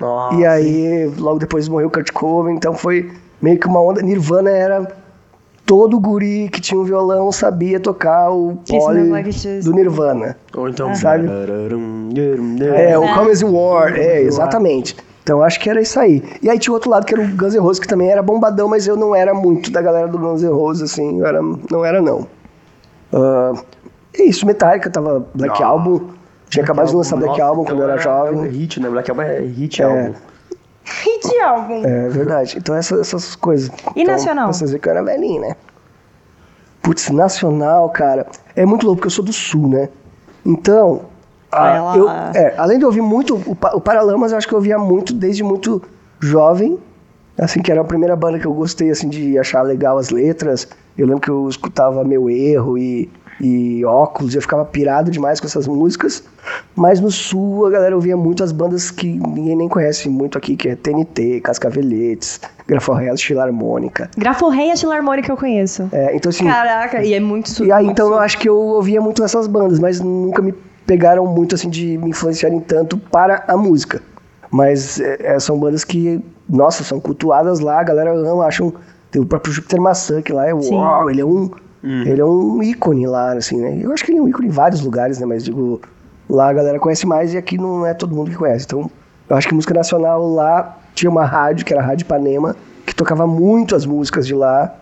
[0.01, 0.35] Nossa.
[0.35, 3.11] e aí, logo depois morreu o Kurt Cobain, então foi
[3.41, 4.01] meio que uma onda.
[4.01, 4.87] Nirvana era
[5.65, 9.09] todo guri que tinha um violão sabia tocar o pole
[9.63, 10.35] do Nirvana.
[10.55, 11.27] Ou então, Sabe?
[11.27, 14.97] É, É, o Come As You War, é, exatamente.
[15.23, 16.23] Então acho que era isso aí.
[16.41, 18.23] E aí tinha o outro lado que era o Guns N' Roses, que também era
[18.23, 21.41] bombadão, mas eu não era muito da galera do Guns N' Roses, assim, eu era,
[21.41, 22.27] não era não.
[23.13, 23.53] Ah,
[24.17, 26.09] é isso, Metallica tava Black Album,
[26.51, 28.47] tinha acabado de lançar Black Album quando eu era É jovem.
[28.49, 28.89] hit, né?
[28.89, 29.85] Black Album é hit É.
[29.85, 30.13] álbum.
[30.83, 31.85] Hit álbum.
[31.85, 32.57] É verdade.
[32.57, 33.69] Então essas, essas coisas.
[33.95, 34.45] E então, nacional?
[34.49, 35.55] Pra vocês verem que eu era velhinho, né?
[36.81, 38.27] Putz, nacional, cara.
[38.55, 39.89] É muito louco porque eu sou do sul, né?
[40.45, 41.03] Então.
[41.51, 41.97] Ah, lá.
[41.97, 44.77] eu, é, além de eu ouvir muito o, o Paralamas, eu acho que eu ouvia
[44.77, 45.81] muito desde muito
[46.19, 46.79] jovem.
[47.41, 50.67] Assim, que era a primeira banda que eu gostei, assim, de achar legal as letras.
[50.97, 53.09] Eu lembro que eu escutava Meu Erro e,
[53.41, 56.23] e Óculos, eu ficava pirado demais com essas músicas.
[56.75, 60.55] Mas no sul, a galera ouvia muito as bandas que ninguém nem conhece muito aqui,
[60.55, 64.09] que é TNT, Cascaveletes, Graforreia, Filarmônica.
[64.15, 65.89] Graforreia Filarmônica eu conheço.
[65.91, 68.47] É, então, assim, Caraca, e é muito su- e aí, então su- eu acho que
[68.47, 70.53] eu ouvia muito essas bandas, mas nunca me
[70.85, 74.01] pegaram muito assim de me influenciarem tanto para a música.
[74.51, 78.73] Mas é, é, são bandas que, nossa, são cultuadas lá, a galera ama, acham.
[79.09, 80.75] Tem o próprio Júpiter Maçã, que lá é Sim.
[80.75, 81.49] uau, ele é um.
[81.83, 83.79] Ele é um ícone lá, assim, né?
[83.81, 85.25] Eu acho que ele é um ícone em vários lugares, né?
[85.25, 85.81] Mas digo,
[86.29, 88.65] lá a galera conhece mais e aqui não é todo mundo que conhece.
[88.65, 88.89] Então,
[89.27, 92.93] eu acho que música nacional lá tinha uma rádio, que era a Rádio Ipanema, que
[92.93, 94.75] tocava muito as músicas de lá.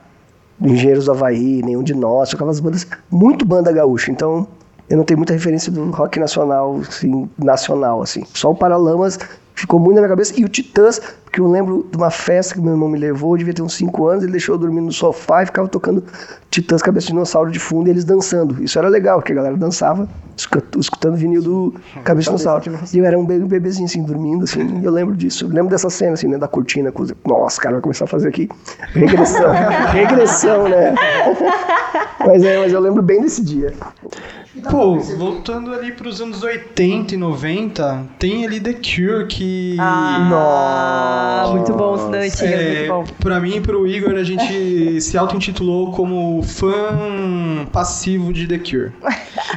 [0.61, 4.45] Engenheiros do Havaí, nenhum de nós, tocava as bandas, muito banda gaúcha, então
[4.89, 8.23] eu não tenho muita referência do rock nacional, assim, nacional, assim.
[8.33, 9.17] Só o Paralamas
[9.59, 12.61] ficou muito na minha cabeça, e o Titãs, porque eu lembro de uma festa que
[12.61, 14.91] meu irmão me levou, eu devia ter uns 5 anos, ele deixou eu dormir no
[14.91, 16.03] sofá e ficava tocando
[16.49, 18.63] Titãs Cabeça de Dinossauro de fundo e eles dançando.
[18.63, 22.79] Isso era legal, porque a galera dançava, escu- escutando vinil do Cabeça de Dinossauro.
[22.93, 25.45] E eu era um be- bebezinho, assim, dormindo, assim, e eu lembro disso.
[25.45, 27.13] Eu lembro dessa cena, assim, né, da cortina, com os...
[27.25, 28.49] Nossa, cara, vai começar a fazer aqui
[28.93, 29.51] regressão,
[29.93, 30.95] regressão, né?
[32.25, 33.73] mas, é, mas eu lembro bem desse dia.
[34.69, 39.48] Pô, voltando ali pros anos 80 e 90, tem ali The Cure que.
[39.79, 43.15] Ah, muito bom, isso da antiga, É, muito bom.
[43.19, 48.91] pra mim e pro Igor, a gente se auto-intitulou como fã passivo de The Cure.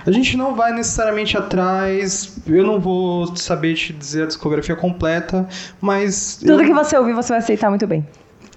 [0.07, 5.47] A gente não vai necessariamente atrás, eu não vou saber te dizer a discografia completa,
[5.81, 8.07] mas Tudo eu, que você ouvir, você vai aceitar muito bem.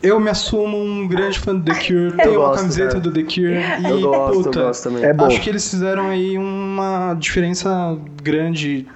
[0.02, 3.00] eu me assumo um grande fã do The Cure, tenho uma gosto, camiseta cara.
[3.02, 5.04] do The Cure e, Eu gosto, puta, eu gosto também.
[5.04, 5.26] É bom.
[5.26, 8.88] acho que eles fizeram aí uma diferença grande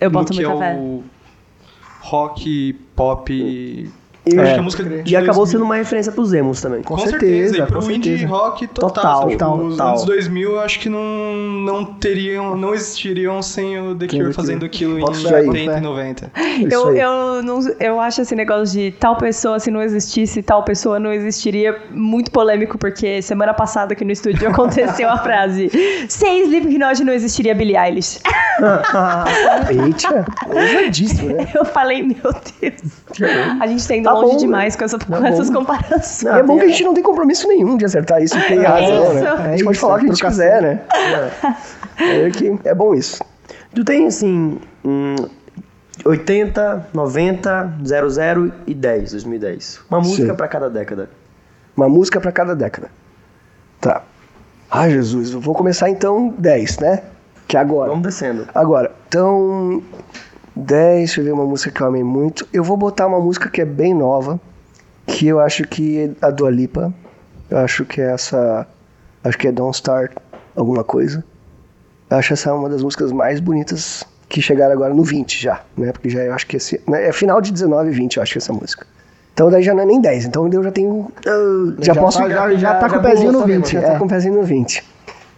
[0.00, 1.02] Eu no boto que é o
[2.02, 2.40] rock,
[2.96, 3.28] pop.
[4.26, 4.54] E- acho é.
[4.54, 6.82] que a música E acabou 2000 sendo uma referência pros emos também.
[6.82, 8.28] Com Com, certeza, certeza, e pro com indie certeza.
[8.28, 8.90] rock total.
[8.90, 9.88] Total, tipo, total, os total.
[9.88, 11.00] anos 2000 eu acho que não,
[11.64, 15.48] não teriam, não existiriam sem o The Cure fazendo aquilo em Bota isso aí.
[15.48, 16.32] 80 e 90.
[16.36, 16.98] Isso Eu, aí.
[17.00, 21.12] eu, não, eu acho esse negócio de tal pessoa, se não existisse, tal pessoa não
[21.12, 25.70] existiria, muito polêmico, porque semana passada aqui no estúdio aconteceu a frase:
[26.08, 28.20] sem Slipknot não existiria Billie Eilish.
[29.70, 31.48] Eita, ousadíssimo, né?
[31.54, 32.16] Eu falei, meu
[32.60, 32.80] Deus.
[33.60, 35.26] A gente indo Tá longe bom, demais com, essa, com bom.
[35.26, 36.22] essas comparações.
[36.22, 38.62] E é bom que a gente não tem compromisso nenhum de acertar isso e tem
[38.62, 39.20] razão, né?
[39.28, 40.80] A gente É pode isso, falar o que a gente quiser, né?
[41.98, 43.22] É, é, que é bom isso.
[43.74, 45.16] Tu tem, assim, hum,
[46.04, 49.80] 80, 90, 00 e 10, 2010.
[49.90, 51.10] Uma música pra cada década.
[51.76, 52.90] Uma música pra cada década.
[53.80, 54.02] Tá.
[54.70, 57.02] Ai, Jesus, eu vou começar então 10, né?
[57.48, 57.90] Que é agora.
[57.90, 58.46] Vamos descendo.
[58.54, 59.82] Agora, então.
[60.60, 62.46] 10, deixa eu ver uma música que eu amei muito.
[62.52, 64.38] Eu vou botar uma música que é bem nova,
[65.06, 66.92] que eu acho que é a Dua Lipa.
[67.48, 68.66] Eu acho que é essa.
[69.24, 70.12] Acho que é Don't Start
[70.56, 71.24] alguma coisa.
[72.08, 75.92] Eu acho essa uma das músicas mais bonitas que chegaram agora no 20 já, né?
[75.92, 76.80] Porque já eu acho que esse.
[76.88, 78.86] né, É final de 19 e 20, eu acho que essa música.
[79.32, 81.10] Então daí já não é nem 10, então eu já tenho.
[81.24, 82.18] eu já, Já posso.
[82.18, 83.90] tá- já- já tá com o pezinho no lançar mesmo, 20, Já é.
[83.92, 84.84] tá com o pezinho no 20.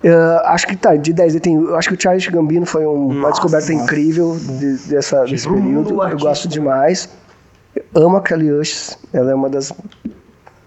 [0.05, 3.31] Uh, acho que tá, de 10 eu acho que o Charles Gambino foi um- uma
[3.31, 5.91] descoberta incrível de- dessa, desse período.
[6.13, 7.09] Eu gosto demais.
[7.95, 9.73] Eu amo a Kelly Uchis, ela é uma das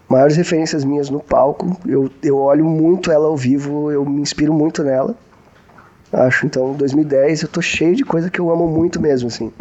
[0.07, 1.77] maiores referências minhas no palco.
[1.85, 5.15] Eu, eu olho muito ela ao vivo, eu me inspiro muito nela.
[6.13, 9.51] Acho, então, 2010 eu tô cheio de coisa que eu amo muito mesmo, assim.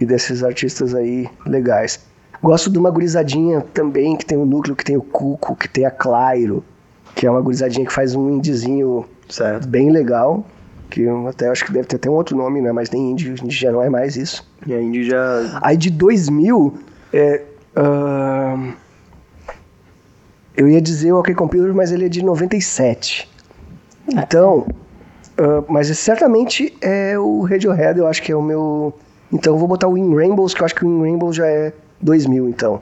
[0.00, 2.00] E desses artistas aí legais.
[2.42, 5.84] Gosto de uma gurizadinha também, que tem o núcleo, que tem o Cuco, que tem
[5.86, 6.64] a Clairo,
[7.14, 9.66] que é uma gurizadinha que faz um indizinho Certo.
[9.68, 10.44] bem legal.
[10.90, 12.72] Que até acho que deve ter até um outro nome, né?
[12.72, 14.48] Mas nem indie, indie já não é mais isso.
[14.66, 15.58] E a Indy já.
[15.62, 16.78] Aí de 2000,
[17.12, 17.42] é,
[17.76, 18.72] ahn,
[20.56, 23.28] Eu ia dizer o OK Computer, mas ele é de 97.
[24.08, 24.66] Então,
[25.38, 28.92] ah, mas certamente é o Radiohead, eu acho que é o meu...
[29.32, 31.46] Então eu vou botar o In Rainbows, que eu acho que o In Rainbows já
[31.46, 32.80] é 2000, então.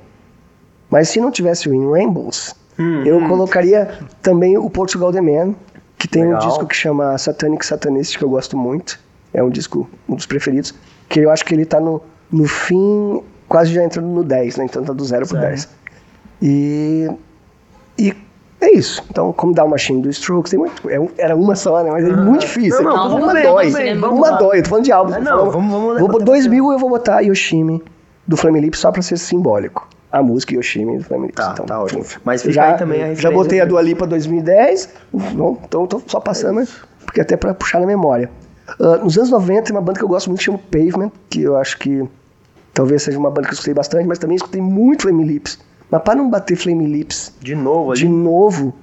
[0.89, 5.55] Mas se não tivesse o In Rainbows, eu colocaria também o Portugal The Man,
[5.99, 6.43] que tem Legal.
[6.43, 8.99] um disco que chama Satanic Satanist, que eu gosto muito.
[9.33, 10.75] É um disco, um dos preferidos.
[11.09, 14.65] Que eu acho que ele tá no, no fim, quase já entrando no 10, né?
[14.65, 15.69] Então tá do 0 pro 10.
[16.43, 17.09] E,
[17.99, 18.15] e
[18.61, 19.03] é isso.
[19.11, 21.91] Então, como dá uma machine do Strokes, tem muito, é era uma só, né?
[21.91, 22.83] Mas é muito difícil.
[22.83, 23.65] Não, não, uma vamos bem, dói.
[23.71, 24.37] vamos bem, vamos uma lá.
[24.39, 24.59] dói.
[24.59, 25.15] Eu tô falando de álbum.
[25.15, 27.83] É, não, falando- vamos- vamos Vou, bater 2000 eu vou botar Yoshimi
[28.27, 29.89] do Flame Lips só pra ser simbólico.
[30.17, 31.09] A música Yoshimi Lips.
[31.35, 32.05] Tá, então, tá ótimo.
[32.25, 34.89] Mas fica já, aí também a Já botei a Dua Lipa 2010,
[35.35, 36.69] não, então tô só passando, né?
[37.05, 38.31] porque até pra puxar na memória.
[38.81, 41.43] Ah, nos anos 90 tem uma banda que eu gosto muito que chama Pavement, que
[41.43, 42.05] eu acho que
[42.75, 45.59] talvez seja uma banda que eu escutei bastante, mas também escutei muito Flame Lips.
[45.91, 48.01] Mas para não bater Flame Lips De novo ali.
[48.01, 48.75] de novo,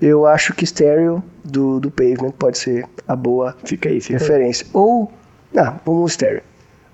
[0.00, 4.20] eu acho que Stereo do, do Pavement pode ser a boa Fica aí, fica aí.
[4.20, 4.66] referência.
[4.72, 5.10] Ou,
[5.56, 6.42] ah, vamos Stereo.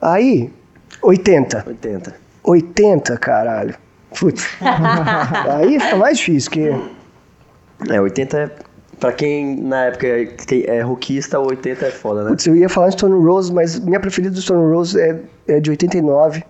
[0.01, 0.51] Aí,
[1.03, 1.65] 80.
[1.67, 2.15] 80.
[2.45, 3.75] 80, caralho.
[4.19, 4.47] Putz.
[5.59, 6.71] Aí fica mais difícil, que
[7.91, 8.51] É, 80 é.
[8.99, 10.07] Pra quem na época
[10.51, 12.31] é rockista, o 80 é foda, né?
[12.31, 15.61] Putz, eu ia falar de Stone Rose, mas minha preferida do Stone Rose é, é
[15.61, 16.43] de 89.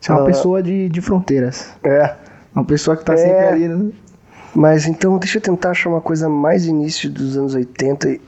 [0.00, 0.26] Você é uma Ah.
[0.26, 1.72] pessoa de, de fronteiras.
[1.82, 2.14] É.
[2.54, 3.16] Uma pessoa que tá É.
[3.16, 3.68] sempre ali.
[3.68, 3.90] né?
[4.54, 8.08] Mas então, deixa eu tentar achar uma coisa mais início dos anos 80.
[8.08, 8.20] e-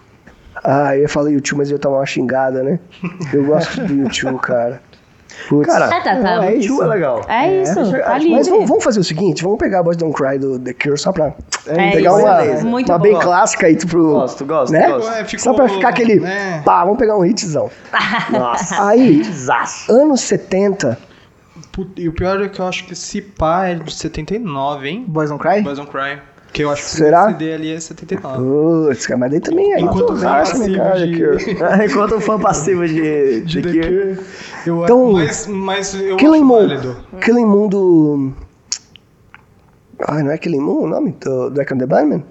[0.64, 2.78] Ah, eu ia falar YouTube, mas eu ia tomar uma xingada, né?
[3.32, 4.82] Eu gosto do YouTube, cara.
[5.48, 5.66] Putz.
[5.66, 6.44] Cara, Ah, tá, tá.
[6.44, 6.66] é o isso.
[6.66, 7.20] tio é legal.
[7.28, 8.34] É isso, tá livre.
[8.34, 10.98] mas vamos, vamos fazer o seguinte, vamos pegar a Boys Don't Cry do The Cure
[10.98, 11.34] só pra
[11.66, 12.10] É pegar
[12.44, 14.12] isso, uma, muito uma bem clássica aí pro...
[14.12, 14.88] Gosto, gosto, né?
[14.88, 15.10] gosto.
[15.10, 16.24] É, ficou- Só pra ficar aquele...
[16.24, 16.60] é.
[16.64, 17.70] Pá, vamos pegar um hitzão.
[18.30, 18.86] Nossa.
[18.86, 19.22] Aí,
[19.88, 20.98] anos 70...
[21.72, 25.04] Put- E o pior é que eu acho que esse pá é de 79, hein?
[25.06, 25.60] Boys Don't Cry?
[25.62, 26.18] Boys Don't Cry.
[26.52, 27.26] Que eu acho que Será?
[27.26, 28.38] o CD ali é 79.
[28.42, 31.86] Putz, cara, mas daí também é Enquanto fã passivo cara, de- Cure.
[31.86, 34.18] Enquanto um fã passivo de, de, The Cure.
[34.66, 36.68] Eu Então, mas, mas eu Killing Moon.
[36.68, 36.96] válido.
[37.20, 38.32] Killing Moon do...
[40.08, 42.24] Ai, não é Killing Moon o nome do and the Bandman?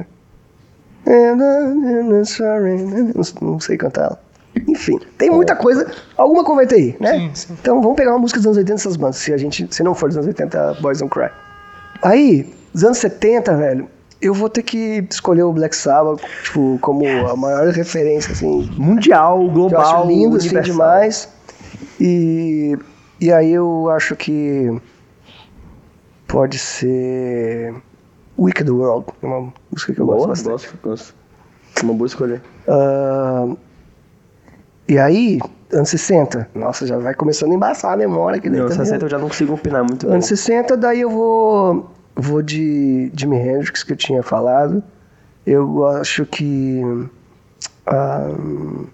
[3.41, 4.19] Não, sei cantar ela.
[4.67, 5.89] Enfim, tem muita coisa.
[6.17, 7.13] Alguma coisa vai ter aí, né?
[7.13, 7.57] Sim, sim.
[7.61, 9.17] Então vamos pegar uma música dos anos 80 dessas bandas.
[9.17, 11.29] Se, a gente, se não for dos anos 80, Boys Don't Cry.
[12.01, 13.87] Aí, dos anos 70, velho,
[14.21, 19.39] eu vou ter que escolher o Black Sabbath, tipo, como a maior referência, assim, Mundial,
[19.39, 21.29] que eu global, acho lindo, assim, demais.
[21.99, 22.77] E,
[23.19, 24.79] e aí eu acho que
[26.27, 27.73] pode ser
[28.37, 30.51] Wicked World, é uma música que eu gosto Boa, bastante.
[30.51, 31.15] gosto, gosto.
[31.83, 32.41] Uma boa escolha.
[32.67, 33.47] Ah,
[34.87, 35.39] e aí,
[35.71, 38.73] anos 60, nossa, já vai começando a embaçar a memória aqui dentro.
[38.73, 40.09] 60 eu já não consigo opinar muito.
[40.09, 44.83] Anos 60, daí eu vou vou de Jimi Hendrix, que eu tinha falado.
[45.45, 46.81] Eu acho que
[47.91, 48.85] um,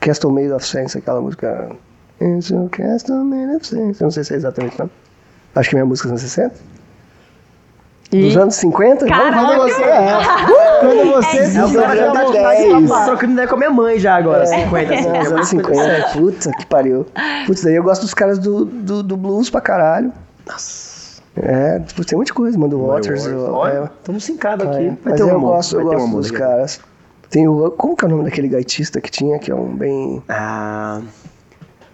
[0.00, 1.70] Castle Made of Sense, aquela música
[2.20, 4.00] It's a Castle Made of Sense.
[4.00, 4.90] Eu não sei se é exatamente não.
[5.54, 6.72] Acho que é minha música dos anos 60.
[8.10, 9.06] Dos anos 50?
[9.06, 9.32] Caraca!
[9.46, 10.12] Quando você é.
[10.80, 12.88] Quando você É se tá tá- 10.
[12.90, 14.94] Tô trocando ideia com a minha mãe já agora, 50.
[14.94, 15.06] assim.
[15.06, 16.08] É, Minha os mãe anos 50.
[16.12, 17.06] Puta que pariu.
[17.46, 20.12] Putz, daí eu gosto dos caras do, do, do blues pra caralho.
[20.46, 20.91] Nossa.
[21.36, 23.26] É, tipo, tem muita coisa, Mano Waters.
[23.26, 24.22] eu- Olha, é, estamos
[24.64, 24.86] é, aqui.
[24.88, 26.80] Vai mas ter um eu gosto, eu um gosto dos caras.
[27.30, 27.70] Tem o.
[27.70, 30.22] Como que é o nome daquele gaitista que tinha, que é um bem.
[30.28, 31.00] Ah,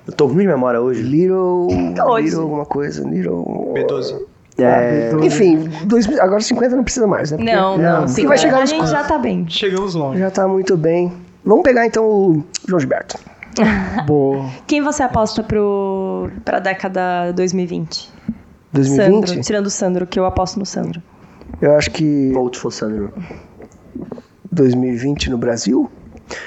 [0.06, 1.02] eu tô ruim de memória hoje.
[1.02, 1.68] Little.
[2.04, 2.24] Hoje.
[2.24, 3.08] Little alguma coisa.
[3.08, 3.44] Little.
[3.74, 4.20] B12.
[4.60, 7.36] É, Enfim, dois, agora 50 não precisa mais, né?
[7.36, 7.96] Porque Não, não.
[7.98, 9.46] porque sim, vai chegar a gente já tá bem.
[9.48, 10.18] Chegamos longe.
[10.18, 11.12] Já tá muito bem.
[11.44, 13.16] Vamos pegar então o João Gilberto.
[14.04, 14.46] Boa.
[14.66, 18.12] Quem você aposta pro, pra década 2020?
[18.72, 19.26] 2020?
[19.28, 21.02] Sandro, tirando o Sandro, que eu aposto no Sandro.
[21.60, 23.12] Eu acho que Vote for Sandro.
[24.50, 25.90] 2020 no Brasil?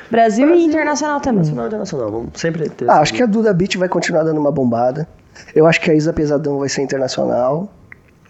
[0.10, 1.39] Brasil, e internacional também.
[1.39, 2.89] Nacional e internacional, vamos sempre ter.
[2.89, 5.07] Ah, acho que a Duda Beat vai continuar dando uma bombada.
[5.55, 7.71] Eu acho que a Isa Pesadão vai ser internacional.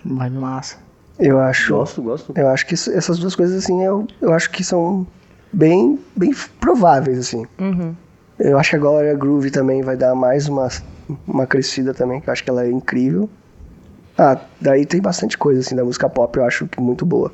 [0.06, 0.77] Vai massa.
[1.19, 1.73] Eu acho.
[1.73, 2.34] Gosto, gosto.
[2.36, 5.06] Eu acho que isso- essas duas coisas, assim, eu, eu acho que são
[5.51, 7.45] bem, bem prováveis, assim.
[7.60, 7.93] Uhum.
[8.39, 10.69] Eu acho que a Gloria Groove também vai dar mais uma,
[11.27, 13.30] uma crescida também, que eu acho que ela é incrível.
[14.17, 17.32] Ah, daí tem bastante coisa, assim, da música pop, eu acho que muito boa.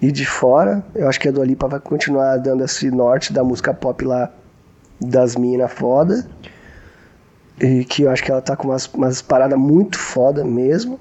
[0.00, 3.42] E de fora, eu acho que a Dua Lipa vai continuar dando esse norte da
[3.42, 4.30] música pop lá,
[5.00, 6.26] das minas foda.
[7.60, 11.00] E que eu acho que ela tá com umas, umas paradas muito foda mesmo.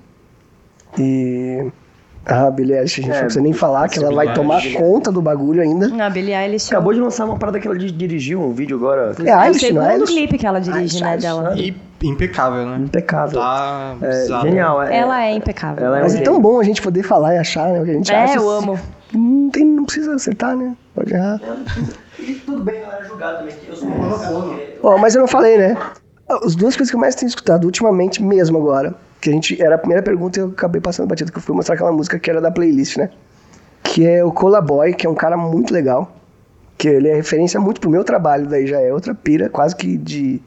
[0.98, 1.70] E...
[2.28, 5.12] Ah, Billie Eilish, a gente É, não precisa nem falar que ela vai tomar conta
[5.12, 6.04] do bagulho ainda.
[6.04, 6.68] A Billie Eilish.
[6.74, 9.14] Acabou de lançar uma parada que ela di- dirigiu, um vídeo agora.
[9.24, 10.14] É É o Eilish, não é segundo Eilish?
[10.14, 11.54] clipe que ela dirige, Eilish, né, Eilish, dela.
[11.56, 11.76] E,
[12.08, 12.78] impecável, né?
[12.78, 13.40] Impecável.
[13.40, 14.82] Tá É, genial.
[14.84, 15.86] É, Ela é impecável.
[15.86, 17.82] Ela é Mas um é tão bom a gente poder falar e achar, né?
[17.82, 18.38] O que a gente É, acha.
[18.38, 18.80] eu amo.
[19.14, 20.76] Não, tem, não precisa acertar, né?
[20.94, 21.40] Pode errar.
[22.46, 23.54] Tudo bem, galera, julgar também.
[23.68, 23.90] Eu sou
[24.84, 25.78] Ó, mas eu não falei, né?
[26.28, 29.76] As duas coisas que eu mais tenho escutado ultimamente mesmo agora, que a gente era
[29.76, 32.30] a primeira pergunta e eu acabei passando batida, que eu fui mostrar aquela música que
[32.30, 33.10] era da playlist, né?
[33.84, 36.12] Que é o Cola Boy, que é um cara muito legal,
[36.78, 39.96] que ele é referência muito pro meu trabalho, daí já é outra pira, quase que
[39.98, 40.42] de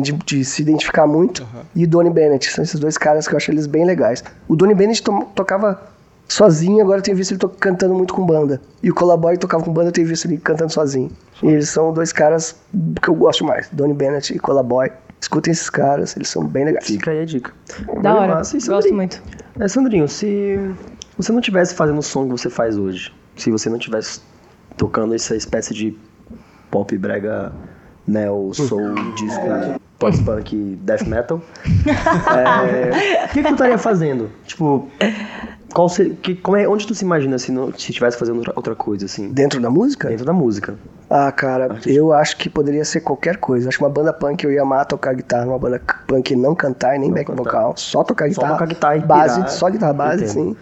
[0.00, 1.46] de, de se identificar muito.
[1.74, 4.22] E o Donny Bennett, são esses dois caras que eu acho eles bem legais.
[4.48, 5.82] O Donny Bennett to- tocava
[6.28, 8.60] sozinho, agora eu tenho visto ele to- cantando muito com banda.
[8.82, 11.10] E o Colaboy tocava com banda, eu tenho visto ele cantando sozinho.
[11.42, 12.56] E eles são dois caras
[13.02, 14.90] que eu gosto mais, Donny Bennett e Colaboy.
[15.20, 16.86] Escutem esses caras, eles são bem legais.
[16.86, 17.52] Fica aí a dica.
[18.02, 18.34] Da hora.
[18.36, 18.54] massa.
[18.56, 18.94] Gosto Sandrinho?
[18.96, 19.22] muito.
[19.60, 20.58] É, Sandrinho, se
[21.16, 24.20] você não tivesse fazendo o som que você faz hoje, se você não tivesse
[24.76, 25.96] tocando essa espécie de
[26.72, 27.52] pop brega,
[28.06, 29.42] neo, soul, disco,
[29.98, 34.30] pop-punk, death metal, é, o que, que tu estaria fazendo?
[34.46, 34.88] Tipo,
[35.72, 38.52] qual ser, que, como é, onde tu se imagina se não se estivesse fazendo outra,
[38.56, 40.08] outra coisa, assim, Dentro da música?
[40.08, 40.74] dentro da música?
[41.08, 43.68] Ah, cara, eu acho que poderia ser qualquer coisa.
[43.68, 46.96] Acho que uma banda punk eu ia amar tocar guitarra, uma banda punk não cantar
[46.96, 47.42] e nem back cantar.
[47.44, 48.52] vocal, só tocar Só guitarra.
[48.54, 49.50] tocar guitarra e base, pirar.
[49.50, 50.32] só guitarra base, Entendo.
[50.32, 50.56] sim.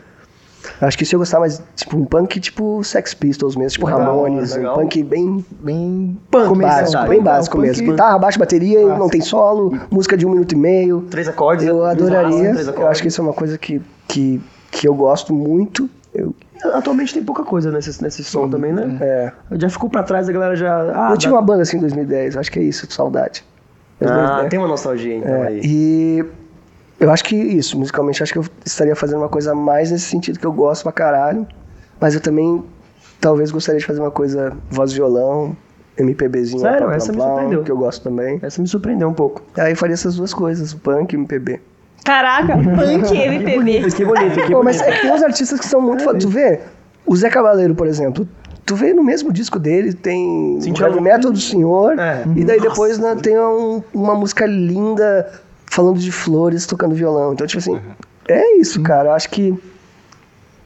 [0.81, 4.01] Acho que isso eu gostar mais, tipo, um punk tipo Sex Pistols mesmo, tipo Legal,
[4.05, 4.75] Ramones, legal.
[4.77, 7.90] um punk bem Bem punk começo, básico, punk, bem básico punk- mesmo.
[7.90, 8.99] Guitarra, baixo, bateria, Clássico.
[8.99, 11.03] não tem solo, música de um minuto e meio.
[11.11, 11.66] Três acordes?
[11.66, 12.53] Eu três adoraria.
[12.53, 12.90] três Eu acordes.
[12.90, 15.88] acho que isso é uma coisa que, que, que eu gosto muito.
[16.14, 16.35] Eu,
[16.75, 18.99] Atualmente tem pouca coisa nesse, nesse som também, né?
[19.01, 19.33] é.
[19.53, 20.92] Já ficou pra trás, a galera já...
[20.94, 23.42] Ah, eu tinha dá- uma banda assim em 2010, acho que é isso, saudade.
[24.03, 24.49] Ah, 2010.
[24.51, 25.61] tem uma nostalgia então É, aí.
[25.64, 26.25] e
[27.00, 30.38] eu acho que isso, musicalmente, acho que eu estaria fazendo uma coisa mais nesse sentido
[30.38, 31.46] que eu gosto pra caralho.
[31.98, 32.62] Mas eu também
[33.20, 35.56] talvez gostaria de fazer uma coisa voz e violão,
[35.98, 36.86] MPBzinho, Sério?
[36.86, 37.64] plá, Essa me plá, plá, surpreendeu.
[37.64, 38.38] que eu gosto também.
[38.42, 39.42] Essa me surpreendeu um pouco.
[39.58, 41.60] Aí eu faria essas duas coisas, punk e MPB.
[42.04, 43.90] Caraca, punk MPB.
[43.92, 44.82] Que bonito, que Pô, mas bonito.
[44.94, 46.18] é que tem uns artistas que são muito foda.
[46.18, 46.60] Tu vê,
[47.06, 48.26] o Zé Cabaleiro, por exemplo,
[48.64, 52.24] tu vê no mesmo disco dele, tem o Sentiu a- Metal do Senhor, É.
[52.36, 55.30] e daí depois né, tem um- uma música linda
[55.70, 57.33] falando de flores, tocando violão.
[57.33, 57.78] Então, tipo assim,
[58.28, 59.11] é isso, cara.
[59.11, 59.54] Eu acho que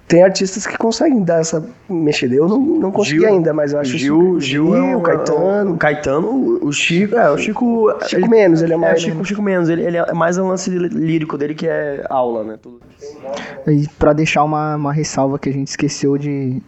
[0.09, 2.35] tem artistas que conseguem dar essa mexida.
[2.35, 4.41] Eu não, não consegui Gil- ainda, mas eu acho Gil, isso.
[4.47, 5.73] Gil, é o Caetano.
[5.75, 7.17] O Caetano, o- Chico.
[7.17, 7.93] É, o Chico.
[8.07, 9.69] Chico menos, ele é mais- o Chico, o Chico menos.
[9.69, 12.59] Ele, ele é mais um lance lírico dele que é aula, né?
[12.61, 12.81] Tudo.
[13.67, 16.63] E pra deixar uma, uma ressalva que a gente esqueceu de,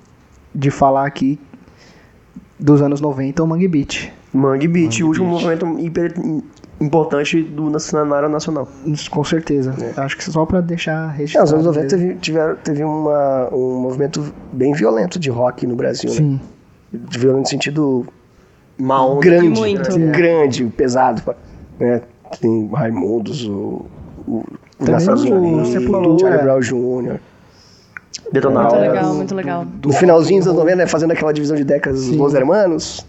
[0.55, 1.39] de falar aqui
[2.61, 4.11] dos anos 90, o Mangue Beat.
[4.33, 6.15] Mangue Beat, o último movimento hiper
[6.81, 8.69] importante do na cenário nacional.
[9.11, 9.75] Com certeza.
[9.97, 11.45] Acho que só pra deixar Não, registrado.
[11.47, 12.09] nos anos 90 mesmo.
[12.09, 16.17] teve, tiveram- teve uma, um movimento bem violento de rock no Brasil, né?
[16.17, 16.41] Sim.
[16.93, 18.07] De violento no sentido
[18.81, 19.21] onda.
[19.21, 19.99] grande, Muito.
[19.99, 20.13] né?
[20.13, 21.23] grande, pesado,
[21.81, 22.03] né?
[22.41, 23.87] Tem Raimundos, o,
[24.27, 24.45] o,
[24.81, 26.19] o Nacional, o.
[26.19, 27.17] Charlie Brown Jr.
[28.33, 28.75] Detonado.
[28.75, 29.67] Muito legal, muito legal.
[29.85, 32.17] No finalzinho dos anos 90, né, fazendo aquela divisão de décadas dos.
[32.17, 33.07] Los Hermanos.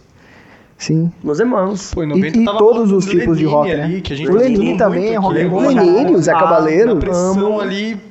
[0.77, 1.11] Sim.
[1.23, 1.91] Nos irmãos.
[1.93, 3.83] Pô, em E- 90 e todos os tipos de Lenine rock, né?
[3.83, 5.61] ali, que a gente O Lenine estudando também é rock and roll.
[5.67, 6.93] Lenine, o Zé Cabaleiro.
[6.95, 7.61] Na pressão Amo.
[7.61, 8.07] ali.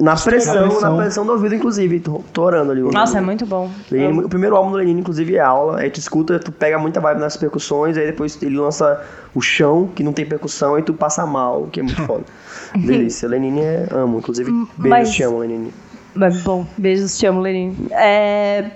[0.00, 1.26] Na pressão, Na na pressão.
[1.26, 2.00] do ouvido, inclusive.
[2.00, 2.80] Tô, tô orando ali.
[2.80, 3.70] Nossa, é muito bom.
[3.90, 5.80] Lenine- o primeiro álbum do Lenine, inclusive, é aula.
[5.80, 8.98] Aí tu escuta, tu pega muita vibe nas percussões, aí depois ele lança
[9.34, 12.24] o chão, que não tem percussão, aí tu passa mal, que é muito foda.
[12.74, 13.28] Delícia.
[13.28, 14.18] Lenine é amo.
[14.18, 15.70] Inclusive, beijos, Mas- te amo, Lenine.
[16.14, 17.76] Mas, bom, beijos, te amo, Lenin.
[17.90, 18.70] É,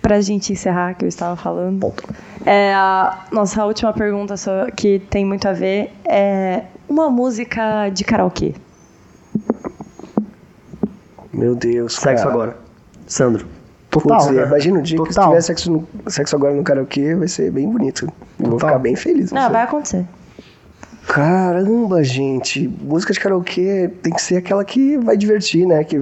[0.00, 1.80] pra gente encerrar, que eu estava falando.
[1.80, 2.04] Ponto.
[2.46, 4.36] É, a nossa última pergunta,
[4.76, 8.54] que tem muito a ver, é uma música de karaokê.
[11.32, 12.30] Meu Deus, Sexo cara.
[12.30, 12.56] agora.
[13.04, 13.46] Sandro.
[13.90, 14.18] Total.
[14.18, 15.30] Putz, imagina o dia que se Total.
[15.30, 18.06] tiver sexo, no, sexo agora no karaokê, vai ser bem bonito.
[18.38, 18.70] Eu vou Total.
[18.70, 19.32] ficar bem feliz.
[19.32, 20.06] Não, vai acontecer.
[21.08, 22.68] Caramba, gente.
[22.80, 25.82] Música de karaokê tem que ser aquela que vai divertir, né?
[25.82, 26.00] Que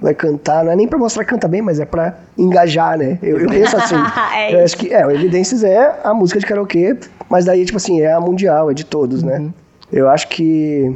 [0.00, 0.64] vai cantar.
[0.64, 3.18] Não é nem pra mostrar que canta bem, mas é pra engajar, né?
[3.22, 3.96] Eu, eu penso assim.
[4.36, 6.96] É eu acho que, é, o Evidências é a música de karaokê,
[7.28, 9.50] mas daí, tipo assim, é a mundial, é de todos, né?
[9.92, 10.94] Eu acho que.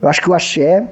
[0.00, 0.84] Eu acho que o axé.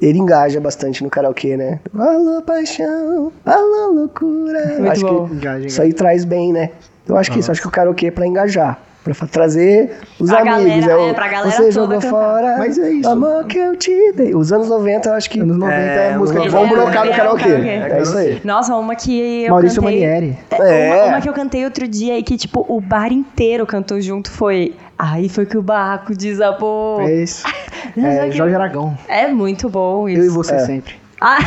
[0.00, 1.80] Ele engaja bastante no karaokê, né?
[1.92, 4.64] Alô, paixão, alô, loucura.
[4.78, 5.26] Muito acho bom.
[5.26, 6.70] que Engaja, isso aí traz bem, né?
[7.08, 8.78] Eu acho que isso, acho que o karaokê é pra engajar.
[9.04, 10.64] Pra fa- trazer os Pra amigos.
[10.84, 12.10] galera, o- é, pra galera Você toda jogou cantar.
[12.10, 12.56] fora.
[12.58, 13.08] Mas é isso.
[13.08, 14.34] Amor que eu te dei.
[14.34, 15.40] Os anos 90, eu acho que.
[15.40, 17.44] Anos 90 é, É, música Vamos 90 brocar no é o karaokê.
[17.44, 17.68] karaokê.
[17.94, 18.40] É isso aí.
[18.44, 20.00] Nossa, uma que eu Maurício cantei...
[20.00, 20.38] Manieri.
[20.50, 20.94] É.
[20.94, 24.30] Uma, uma que eu cantei outro dia e que, tipo, o bar inteiro cantou junto
[24.30, 24.74] foi...
[24.98, 27.00] Aí foi que o barraco desabou.
[27.02, 27.44] É isso.
[27.96, 28.96] É, Jorge Aragão.
[29.08, 30.20] É muito bom isso.
[30.20, 30.58] Eu e você É.
[30.58, 30.94] sempre.
[31.20, 31.38] Ah,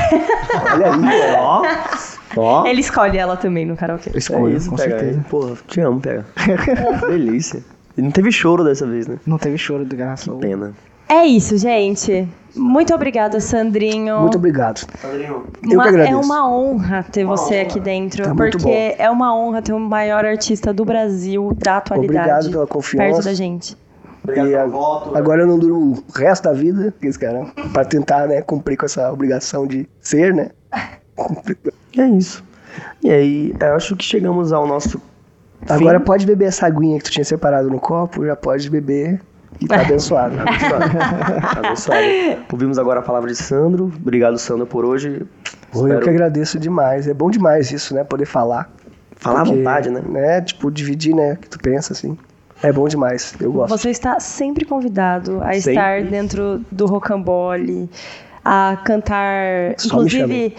[0.73, 1.61] Olha aí, ó.
[2.37, 2.65] Ó.
[2.65, 4.11] Ele escolhe ela também no karaokê.
[4.13, 4.99] Eu escolho, é isso, com pega.
[4.99, 5.25] certeza.
[5.29, 6.25] Porra, te amo, pega.
[7.07, 7.61] Delícia.
[7.97, 9.17] E não teve choro dessa vez, né?
[9.25, 10.31] Não teve choro de graça.
[10.35, 10.73] Pena.
[11.09, 12.25] É isso, gente.
[12.55, 14.19] Muito obrigada, Sandrinho.
[14.21, 14.85] Muito obrigado.
[15.01, 16.13] Sandrinho, Eu Uma- que agradeço.
[16.13, 19.79] É uma honra ter você aqui dentro, Tá muito porque é uma honra ter o
[19.79, 23.03] maior artista do Brasil da atualidade Obrigado pela confiança.
[23.15, 23.75] perto da gente.
[24.23, 25.17] obrigado E a- voto.
[25.17, 28.85] Agora eu não durmo o resto da vida, esse cara, pra tentar, né, cumprir com
[28.85, 30.51] essa obrigação de ser, né?
[31.97, 32.41] É isso.
[33.03, 35.01] E aí, eu acho que chegamos ao nosso.
[35.67, 39.19] Agora pode beber essa aguinha que tu tinha separado no copo, já pode beber
[39.59, 40.39] e tá abençoado.
[40.39, 40.97] Abençoado.
[41.59, 42.07] Abençoado.
[42.51, 43.91] Ouvimos agora a palavra de Sandro.
[43.95, 45.25] Obrigado, Sandro, por hoje.
[45.71, 47.07] Pô, eu Espero que agradeço demais.
[47.07, 48.03] É bom demais isso, né?
[48.03, 48.71] Poder falar.
[49.17, 50.01] falar à Porque, vontade, né?
[50.07, 50.41] né?
[50.41, 51.33] Tipo, dividir, né?
[51.33, 52.17] O que tu pensa, assim.
[52.63, 53.33] É bom demais.
[53.39, 53.77] Eu gosto.
[53.77, 55.71] Você está sempre convidado a Sempre.
[55.71, 57.89] estar dentro do Rocambole,
[58.45, 59.73] a cantar.
[59.77, 60.55] Só me Inclusive,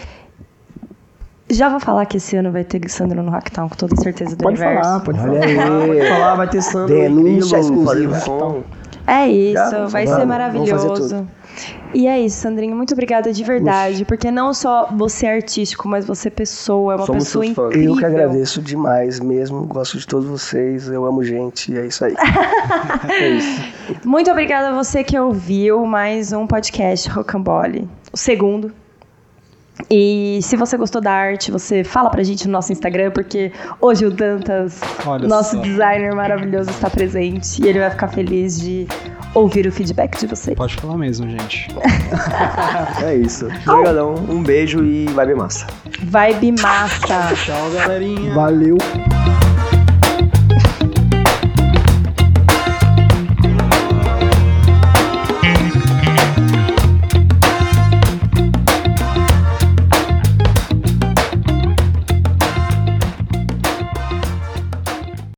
[1.53, 4.42] já vou falar que esse ano vai ter Sandro no Rocktown, com toda certeza do
[4.42, 4.88] Pode universo.
[4.88, 5.82] falar, pode Olha falar.
[5.82, 6.09] aí.
[6.09, 8.64] falar, vai ter Sandro Denúncia e exclusiva.
[9.07, 11.26] É isso, Já, vai vamos, ser maravilhoso.
[11.92, 12.74] E é isso, Sandrinho.
[12.74, 14.05] Muito obrigada de verdade.
[14.05, 17.82] Porque não só você é artístico, mas você é pessoa, é uma Somos pessoa incrível.
[17.82, 19.66] Eu que agradeço demais mesmo.
[19.66, 20.88] Gosto de todos vocês.
[20.88, 21.72] Eu amo gente.
[21.72, 22.14] E é isso aí.
[23.11, 23.62] É isso.
[24.05, 28.72] Muito obrigada a você que ouviu mais um podcast Rocambole, o segundo.
[29.90, 34.04] E se você gostou da arte, você fala pra gente no nosso Instagram, porque hoje
[34.04, 35.62] o Dantas, Olha nosso só.
[35.62, 38.86] designer maravilhoso, está presente e ele vai ficar feliz de
[39.34, 40.56] ouvir o feedback de vocês.
[40.56, 41.68] Pode falar mesmo, gente.
[43.02, 43.46] É isso.
[43.66, 44.14] Obrigadão.
[44.28, 45.66] Um beijo e vai bem massa.
[46.02, 47.34] Vibe massa!
[47.34, 48.34] Tchau, galerinha.
[48.34, 48.76] Valeu.